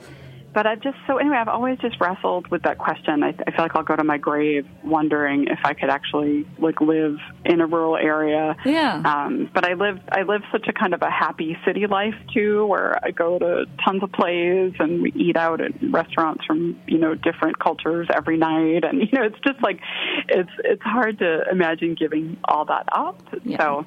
but 0.55 0.67
I've 0.67 0.81
just 0.81 0.97
so 1.07 1.17
anyway, 1.17 1.37
I've 1.37 1.49
always 1.49 1.79
just 1.79 2.01
wrestled 2.01 2.49
with 2.49 2.63
that 2.63 2.79
question. 2.79 3.23
I, 3.23 3.29
I 3.29 3.51
feel 3.51 3.65
like 3.65 3.75
I'll 3.75 3.83
go 3.83 3.97
to 3.97 4.05
my 4.05 4.19
grave 4.19 4.67
wondering 4.85 5.47
if 5.49 5.59
I 5.65 5.73
could 5.75 5.89
actually 5.89 6.47
like 6.59 6.81
live 6.81 7.17
in 7.45 7.61
a 7.61 7.67
rural 7.67 7.97
area. 7.97 8.57
Yeah. 8.65 9.03
Um, 9.05 9.51
but 9.55 9.69
I 9.69 9.75
live 9.75 9.99
I 10.11 10.23
live 10.23 10.43
such 10.51 10.67
a 10.69 10.73
kind 10.73 10.95
of 10.95 11.03
a 11.03 11.11
happy 11.11 11.57
city 11.65 11.87
life 11.87 12.15
too, 12.35 12.67
where 12.67 13.03
I 13.05 13.11
go 13.11 13.39
to 13.39 13.65
tons 13.85 14.03
of 14.03 14.13
plays 14.13 14.75
and 14.79 15.03
we 15.03 15.13
eat 15.13 15.37
out 15.37 15.61
at 15.61 15.73
restaurants 15.91 16.45
from 16.45 16.79
you 16.87 16.99
know 16.99 17.15
different 17.15 17.59
cultures 17.59 18.09
every 18.15 18.37
night, 18.37 18.85
and 18.85 19.01
you 19.03 19.09
know 19.13 19.25
it's 19.25 19.41
just 19.47 19.63
like 19.63 19.81
it's 20.29 20.51
it's 20.65 20.83
hard 20.83 21.19
to 21.21 21.45
imagine 21.51 21.95
giving 21.95 22.39
all 22.45 22.65
that 22.67 22.89
up. 22.93 23.23
Yeah. 23.45 23.59
So. 23.59 23.87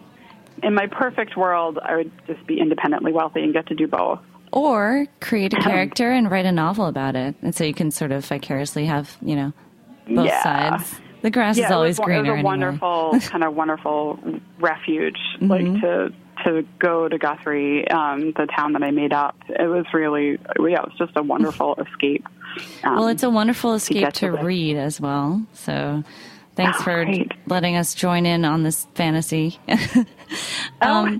In 0.64 0.74
my 0.74 0.88
perfect 0.88 1.36
world, 1.36 1.80
I 1.84 1.98
would 1.98 2.12
just 2.28 2.48
be 2.48 2.62
independently 2.62 3.12
wealthy 3.12 3.42
and 3.42 3.54
get 3.54 3.68
to 3.68 3.76
do 3.76 3.88
both. 3.88 4.22
Or 4.56 5.06
create 5.22 5.54
a 5.54 5.58
character 5.62 6.10
and 6.12 6.32
write 6.32 6.46
a 6.48 6.52
novel 6.52 6.88
about 6.88 7.16
it, 7.16 7.36
and 7.44 7.54
so 7.54 7.64
you 7.64 7.74
can 7.76 7.92
sort 7.92 8.12
of 8.12 8.26
vicariously 8.26 8.86
have 8.88 9.16
you 9.22 9.36
know 9.36 9.54
both 10.08 10.26
Yeah. 10.26 10.42
sides. 10.44 10.96
The 11.22 11.32
grass 11.32 11.58
yeah, 11.58 11.66
is 11.68 11.72
always 11.72 11.98
it 11.98 12.02
was, 12.02 12.06
greener. 12.06 12.20
It 12.20 12.22
was 12.22 12.28
a 12.30 12.34
anyway. 12.34 12.44
wonderful 12.44 13.20
kind 13.30 13.44
of 13.44 13.56
wonderful 13.56 14.20
refuge, 14.60 15.18
Mm-hmm. 15.40 15.48
like 15.52 15.82
to 15.82 16.14
to 16.46 16.68
go 16.80 17.08
to 17.08 17.18
Guthrie, 17.18 17.88
um, 17.90 18.32
the 18.34 18.46
town 18.56 18.74
that 18.74 18.84
I 18.84 18.92
made 18.92 19.14
up. 19.14 19.36
It 19.48 19.68
was 19.70 19.86
really, 19.94 20.32
yeah, 20.60 20.82
it 20.82 20.86
was 20.86 20.94
just 21.00 21.14
a 21.16 21.24
wonderful 21.24 21.76
escape. 21.88 22.28
Um, 22.84 22.96
Well, 22.98 23.08
it's 23.08 23.24
a 23.24 23.30
wonderful 23.30 23.74
escape 23.74 24.14
to 24.14 24.32
to 24.32 24.32
read 24.32 24.76
as 24.78 25.00
well. 25.02 25.42
So, 25.54 26.04
thanks 26.56 26.78
Oh, 26.82 26.84
for 26.84 27.06
great. 27.06 27.32
letting 27.48 27.78
us 27.78 27.96
join 27.96 28.26
in 28.26 28.44
on 28.46 28.64
this 28.64 28.86
fantasy. 28.96 29.58
oh, 30.82 31.20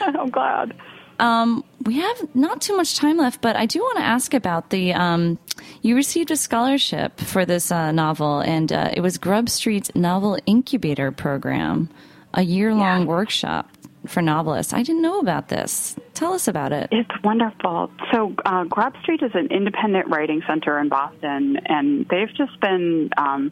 I'm 0.00 0.30
glad. 0.30 0.74
Um, 1.18 1.64
we 1.84 1.98
have 1.98 2.34
not 2.34 2.60
too 2.60 2.76
much 2.76 2.96
time 2.96 3.16
left, 3.18 3.40
but 3.40 3.56
I 3.56 3.66
do 3.66 3.80
want 3.80 3.98
to 3.98 4.04
ask 4.04 4.34
about 4.34 4.70
the. 4.70 4.92
Um, 4.94 5.38
you 5.82 5.94
received 5.96 6.30
a 6.30 6.36
scholarship 6.36 7.20
for 7.20 7.44
this 7.44 7.70
uh, 7.70 7.92
novel, 7.92 8.40
and 8.40 8.72
uh, 8.72 8.90
it 8.92 9.00
was 9.00 9.18
Grub 9.18 9.48
Street's 9.48 9.94
Novel 9.94 10.38
Incubator 10.46 11.12
Program, 11.12 11.88
a 12.32 12.42
year 12.42 12.74
long 12.74 13.02
Yeah. 13.02 13.06
workshop 13.06 13.68
for 14.06 14.20
novelists. 14.20 14.72
I 14.74 14.82
didn't 14.82 15.02
know 15.02 15.18
about 15.20 15.48
this. 15.48 15.96
Tell 16.14 16.32
us 16.34 16.46
about 16.48 16.72
it. 16.72 16.88
It's 16.92 17.22
wonderful. 17.22 17.90
So, 18.12 18.34
uh, 18.44 18.64
Grub 18.64 18.94
Street 19.02 19.22
is 19.22 19.30
an 19.34 19.46
independent 19.50 20.08
writing 20.08 20.42
center 20.46 20.78
in 20.78 20.88
Boston, 20.88 21.58
and 21.66 22.06
they've 22.10 22.32
just 22.34 22.58
been 22.60 23.08
um, 23.16 23.50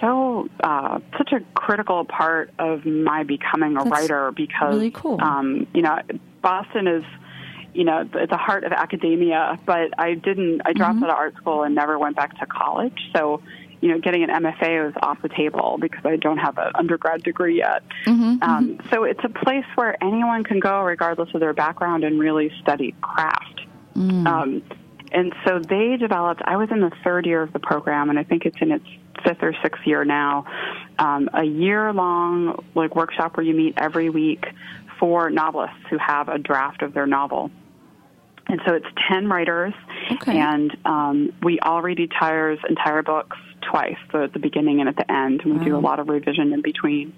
so 0.00 0.48
uh, 0.62 1.00
such 1.16 1.32
a 1.32 1.40
critical 1.54 2.04
part 2.04 2.50
of 2.58 2.84
my 2.86 3.22
becoming 3.24 3.76
a 3.76 3.84
That's 3.84 3.90
writer 3.90 4.32
because 4.32 4.74
really 4.74 4.90
cool. 4.90 5.20
um, 5.20 5.66
you 5.74 5.82
know 5.82 5.98
Boston 6.42 6.86
is 6.86 7.04
you 7.74 7.84
know 7.84 8.08
at 8.20 8.30
the 8.30 8.36
heart 8.36 8.64
of 8.64 8.72
academia, 8.72 9.58
but 9.66 9.98
I 9.98 10.14
didn't. 10.14 10.62
I 10.64 10.72
dropped 10.72 11.02
out 11.02 11.10
of 11.10 11.16
art 11.16 11.36
school 11.36 11.62
and 11.62 11.74
never 11.74 11.98
went 11.98 12.16
back 12.16 12.38
to 12.40 12.46
college, 12.46 12.98
so. 13.14 13.42
You 13.80 13.90
know, 13.90 14.00
getting 14.00 14.24
an 14.24 14.30
MFA 14.30 14.86
was 14.86 14.94
off 15.02 15.22
the 15.22 15.28
table 15.28 15.78
because 15.80 16.04
I 16.04 16.16
don't 16.16 16.38
have 16.38 16.58
an 16.58 16.72
undergrad 16.74 17.22
degree 17.22 17.58
yet. 17.58 17.84
Um, 18.42 18.80
so 18.90 19.04
it's 19.04 19.20
a 19.22 19.28
place 19.28 19.66
where 19.76 19.96
anyone 20.02 20.42
can 20.42 20.58
go, 20.58 20.82
regardless 20.82 21.28
of 21.32 21.38
their 21.38 21.52
background, 21.52 22.02
and 22.02 22.18
really 22.18 22.50
study 22.60 22.92
craft. 23.00 23.60
Um, 24.26 24.62
and 25.12 25.32
so 25.46 25.60
they 25.60 25.96
developed. 25.96 26.42
I 26.44 26.56
was 26.56 26.72
in 26.72 26.80
the 26.80 26.90
third 27.04 27.24
year 27.24 27.40
of 27.40 27.52
the 27.52 27.60
program, 27.60 28.10
and 28.10 28.18
I 28.18 28.24
think 28.24 28.46
it's 28.46 28.58
in 28.60 28.72
its 28.72 28.84
fifth 29.24 29.42
or 29.42 29.54
sixth 29.62 29.86
year 29.86 30.04
now. 30.04 30.44
Um, 30.98 31.28
a 31.32 31.44
year-long 31.44 32.64
like 32.74 32.96
workshop 32.96 33.36
where 33.36 33.44
you 33.44 33.54
meet 33.54 33.74
every 33.76 34.10
week 34.10 34.46
for 34.98 35.30
novelists 35.30 35.76
who 35.90 35.98
have 35.98 36.28
a 36.28 36.38
draft 36.38 36.82
of 36.82 36.92
their 36.94 37.06
novel. 37.06 37.50
And 38.48 38.60
so 38.66 38.74
it's 38.74 38.86
10 39.08 39.28
writers, 39.28 39.74
Okay. 40.10 40.38
and 40.38 40.74
um, 40.86 41.32
we 41.42 41.60
all 41.60 41.82
read 41.82 42.00
each 42.00 42.14
other's 42.18 42.58
entire 42.68 43.02
books 43.02 43.36
twice, 43.60 43.98
so 44.10 44.24
at 44.24 44.32
the 44.32 44.38
beginning 44.38 44.80
and 44.80 44.88
at 44.88 44.96
the 44.96 45.10
end. 45.12 45.42
And 45.44 45.58
we 45.58 45.64
do 45.66 45.76
a 45.76 45.78
lot 45.78 45.98
of 45.98 46.08
revision 46.08 46.54
in 46.54 46.62
between. 46.62 47.12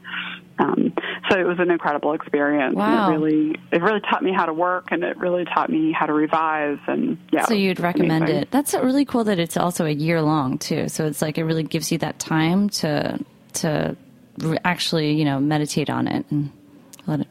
Um, 0.60 0.92
so 1.30 1.38
it 1.38 1.46
was 1.46 1.58
an 1.58 1.70
incredible 1.70 2.12
experience. 2.12 2.74
Wow. 2.74 3.06
And 3.06 3.14
it 3.14 3.18
really, 3.18 3.60
it 3.72 3.82
really 3.82 4.00
taught 4.00 4.22
me 4.22 4.32
how 4.32 4.46
to 4.46 4.52
work, 4.52 4.88
and 4.90 5.02
it 5.02 5.16
really 5.16 5.44
taught 5.44 5.70
me 5.70 5.92
how 5.92 6.06
to 6.06 6.12
revise. 6.12 6.78
And 6.86 7.18
yeah, 7.32 7.46
So 7.46 7.54
you'd 7.54 7.80
recommend 7.80 8.24
amazing. 8.24 8.42
it. 8.42 8.50
That's 8.50 8.74
really 8.74 9.04
cool 9.04 9.24
that 9.24 9.38
it's 9.38 9.56
also 9.56 9.86
a 9.86 9.90
year 9.90 10.20
long 10.22 10.58
too. 10.58 10.88
So 10.88 11.06
it's 11.06 11.22
like 11.22 11.38
it 11.38 11.44
really 11.44 11.62
gives 11.62 11.90
you 11.90 11.98
that 11.98 12.18
time 12.18 12.68
to 12.70 13.18
to 13.54 13.96
actually 14.64 15.12
you 15.14 15.24
know 15.24 15.40
meditate 15.40 15.90
on 15.90 16.06
it 16.06 16.24
and 16.30 16.50
let 17.06 17.20
it. 17.20 17.28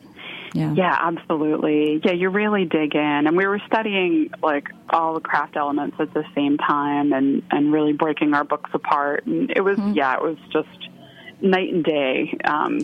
Yeah. 0.54 0.74
Yeah, 0.74 0.98
absolutely. 1.00 2.02
Yeah, 2.04 2.14
you 2.14 2.30
really 2.30 2.66
dig 2.66 2.96
in. 2.96 3.28
And 3.28 3.38
we 3.38 3.46
were 3.46 3.62
studying 3.68 4.32
like 4.42 4.70
all 4.90 5.14
the 5.14 5.20
craft 5.20 5.56
elements 5.56 5.98
at 6.00 6.14
the 6.14 6.24
same 6.36 6.58
time 6.58 7.14
and, 7.14 7.44
and 7.52 7.72
really 7.72 7.94
breaking 7.94 8.34
our 8.34 8.44
books 8.44 8.72
apart. 8.74 9.26
And 9.26 9.52
it 9.52 9.62
was, 9.62 9.78
yeah, 9.94 10.16
it 10.16 10.22
was 10.22 10.38
just 10.52 10.90
night 11.42 11.72
and 11.72 11.84
day 11.84 12.38
um, 12.46 12.80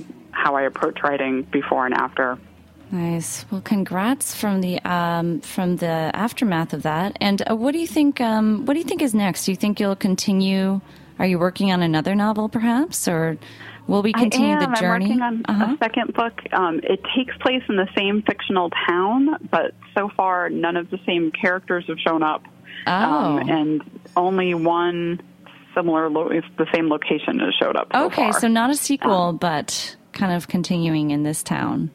how 0.46 0.56
I 0.56 0.62
approach 0.62 1.00
writing 1.04 1.42
before 1.42 1.86
and 1.88 1.96
after. 1.96 2.38
Nice. 2.92 3.46
Well, 3.50 3.62
congrats 3.62 4.36
from 4.36 4.62
the 4.62 4.80
um, 4.86 5.42
from 5.42 5.78
the 5.78 6.12
aftermath 6.14 6.72
of 6.72 6.84
that. 6.84 7.18
And 7.20 7.42
uh, 7.50 7.56
what 7.56 7.72
do 7.74 7.80
you 7.80 7.88
think? 7.88 8.22
Um, 8.22 8.66
what 8.66 8.74
do 8.74 8.80
you 8.80 8.86
think 8.86 9.02
is 9.02 9.16
next? 9.16 9.46
Do 9.46 9.52
you 9.52 9.56
think 9.58 9.80
you'll 9.80 9.96
continue? 9.96 10.80
Are 11.18 11.26
you 11.26 11.40
working 11.40 11.72
on 11.72 11.82
another 11.82 12.14
novel, 12.14 12.48
perhaps, 12.48 13.08
or 13.08 13.38
will 13.88 14.04
we 14.04 14.14
continue 14.14 14.50
I 14.56 14.64
am. 14.64 14.70
the 14.72 14.78
journey? 14.80 15.06
I'm 15.14 15.20
working 15.20 15.22
on 15.22 15.46
Uh-huh. 15.48 15.74
a 15.74 15.78
second 15.84 16.14
book. 16.14 16.34
Um, 16.54 16.80
it 16.84 17.00
takes 17.18 17.36
place 17.38 17.64
in 17.70 17.76
the 17.78 17.88
same 17.98 18.22
fictional 18.22 18.70
town, 18.88 19.38
but 19.50 19.74
so 19.98 20.10
far 20.16 20.50
none 20.50 20.78
of 20.78 20.90
the 20.92 21.00
same 21.08 21.32
characters 21.32 21.86
have 21.88 21.98
shown 22.00 22.22
up. 22.22 22.44
Oh. 22.86 22.92
Um, 22.92 23.50
and 23.50 23.82
only 24.16 24.54
one 24.54 25.22
similar, 25.74 26.10
lo- 26.10 26.30
the 26.58 26.68
same 26.74 26.88
location 26.90 27.40
has 27.40 27.54
showed 27.60 27.76
up. 27.76 27.88
So 27.94 28.06
okay, 28.06 28.32
far. 28.32 28.40
so 28.42 28.48
not 28.48 28.70
a 28.70 28.76
sequel, 28.76 29.34
but 29.34 29.96
kind 30.16 30.34
of 30.34 30.48
continuing 30.48 31.12
in 31.12 31.22
this 31.24 31.44
town, 31.44 31.92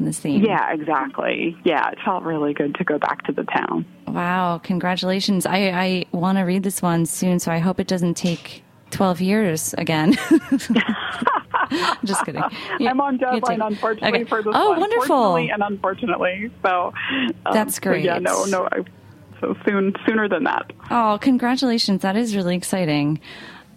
in 0.00 0.06
this 0.06 0.18
theme. 0.18 0.42
Yeah, 0.44 0.72
exactly. 0.72 1.56
Yeah, 1.64 1.90
it 1.90 1.98
felt 2.04 2.24
really 2.24 2.52
good 2.54 2.74
to 2.76 2.84
go 2.84 2.98
back 2.98 3.22
to 3.26 3.32
the 3.32 3.44
town. 3.44 3.86
Wow, 4.08 4.58
congratulations. 4.64 5.46
I, 5.46 5.56
I 5.70 6.04
want 6.10 6.38
to 6.38 6.42
read 6.42 6.64
this 6.64 6.82
one 6.82 7.06
soon, 7.06 7.38
so 7.38 7.52
I 7.52 7.58
hope 7.58 7.78
it 7.78 7.86
doesn't 7.86 8.14
take 8.16 8.64
12 8.90 9.20
years 9.20 9.74
again. 9.78 10.16
Just 12.04 12.24
kidding. 12.24 12.42
You- 12.80 12.88
I'm 12.88 13.00
on 13.00 13.18
deadline, 13.18 13.60
unfortunately, 13.60 14.20
Okay. 14.22 14.28
for 14.28 14.42
this 14.42 14.52
Oh, 14.56 14.70
one. 14.70 14.80
wonderful. 14.80 15.36
And 15.36 15.62
unfortunately. 15.62 16.50
So 16.62 16.92
um, 17.46 17.52
That's 17.52 17.76
so 17.80 17.92
yeah, 17.92 18.18
no, 18.18 18.44
no. 18.46 18.68
I, 18.72 18.78
so 19.40 19.54
soon, 19.66 19.94
sooner 20.06 20.28
than 20.28 20.44
that. 20.44 20.72
Oh, 20.90 21.18
congratulations. 21.20 22.02
That 22.02 22.16
is 22.16 22.34
really 22.34 22.56
exciting. 22.56 23.20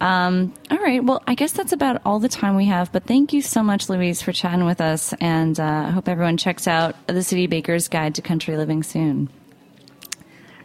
Um, 0.04 0.52
all 0.70 0.76
right. 0.76 1.02
Well, 1.02 1.22
I 1.26 1.34
guess 1.34 1.52
that's 1.52 1.72
about 1.72 2.02
all 2.04 2.18
the 2.18 2.28
time 2.28 2.56
we 2.56 2.66
have, 2.66 2.92
but 2.92 3.04
thank 3.04 3.32
you 3.32 3.40
so 3.40 3.62
much, 3.62 3.88
Louise, 3.88 4.20
for 4.20 4.32
chatting 4.32 4.66
with 4.66 4.82
us. 4.82 5.14
And 5.18 5.58
uh, 5.58 5.86
I 5.86 5.90
hope 5.90 6.10
everyone 6.10 6.36
checks 6.36 6.68
out 6.68 6.94
The 7.06 7.22
City 7.22 7.46
Baker's 7.46 7.88
Guide 7.88 8.14
to 8.16 8.22
Country 8.22 8.54
Living 8.58 8.82
soon. 8.82 9.30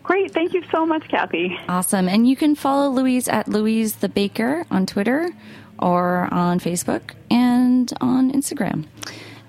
Great. 0.03 0.33
Thank 0.33 0.53
you 0.53 0.61
so 0.69 0.85
much, 0.85 1.07
Cathy. 1.07 1.57
Awesome. 1.69 2.09
And 2.09 2.27
you 2.27 2.35
can 2.35 2.53
follow 2.53 2.89
Louise 2.89 3.29
at 3.29 3.47
Louise 3.47 3.95
the 3.95 4.09
Baker 4.09 4.65
on 4.69 4.85
Twitter 4.85 5.29
or 5.77 6.27
on 6.33 6.59
Facebook 6.59 7.11
and 7.31 7.93
on 8.01 8.33
Instagram. 8.33 8.87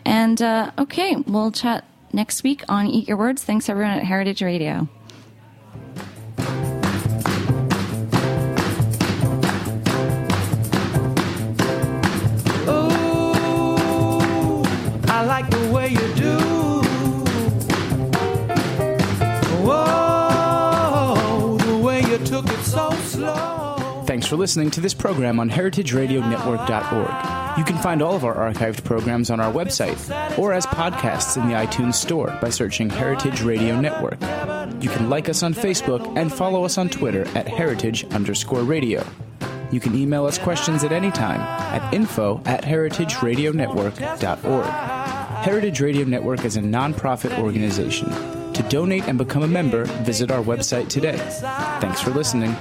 And 0.04 0.40
uh, 0.40 0.70
okay, 0.78 1.16
we'll 1.16 1.50
chat 1.50 1.84
next 2.12 2.44
week 2.44 2.62
on 2.68 2.86
Eat 2.86 3.08
Your 3.08 3.16
Words. 3.16 3.42
Thanks, 3.42 3.68
everyone 3.68 3.98
at 3.98 4.04
Heritage 4.04 4.40
Radio. 4.40 4.88
I 15.20 15.24
like 15.24 15.50
the 15.50 15.70
way 15.70 15.88
you 15.88 16.14
do. 16.14 16.38
Whoa, 19.62 21.58
the 21.58 21.76
way 21.76 22.00
you 22.00 22.16
took 22.24 22.48
it 22.48 22.64
so 22.64 22.90
slow. 23.02 23.76
Thanks 24.06 24.26
for 24.26 24.36
listening 24.36 24.70
to 24.70 24.80
this 24.80 24.94
program 24.94 25.38
on 25.38 25.50
heritageradionetwork.org. 25.50 27.58
You 27.58 27.64
can 27.64 27.76
find 27.82 28.00
all 28.00 28.16
of 28.16 28.24
our 28.24 28.34
archived 28.34 28.82
programs 28.84 29.28
on 29.28 29.40
our 29.40 29.52
website 29.52 30.38
or 30.38 30.54
as 30.54 30.64
podcasts 30.64 31.36
in 31.36 31.46
the 31.48 31.54
iTunes 31.54 31.96
Store 31.96 32.34
by 32.40 32.48
searching 32.48 32.88
Heritage 32.88 33.42
Radio 33.42 33.78
Network. 33.78 34.18
You 34.82 34.88
can 34.88 35.10
like 35.10 35.28
us 35.28 35.42
on 35.42 35.52
Facebook 35.52 36.16
and 36.16 36.32
follow 36.32 36.64
us 36.64 36.78
on 36.78 36.88
Twitter 36.88 37.28
at 37.36 37.46
heritage 37.46 38.06
underscore 38.06 38.62
radio. 38.62 39.04
You 39.70 39.80
can 39.80 39.94
email 39.94 40.24
us 40.24 40.38
questions 40.38 40.82
at 40.82 40.92
any 40.92 41.10
time 41.10 41.42
at 41.42 41.92
info 41.92 42.40
at 42.46 42.64
heritageradionetwork.org. 42.64 44.99
Heritage 45.42 45.80
Radio 45.80 46.04
Network 46.04 46.44
is 46.44 46.58
a 46.58 46.60
nonprofit 46.60 47.38
organization. 47.38 48.10
To 48.52 48.62
donate 48.68 49.04
and 49.04 49.16
become 49.16 49.42
a 49.42 49.48
member, 49.48 49.86
visit 50.04 50.30
our 50.30 50.42
website 50.42 50.90
today. 50.90 51.16
Thanks 51.80 52.02
for 52.02 52.10
listening. 52.10 52.54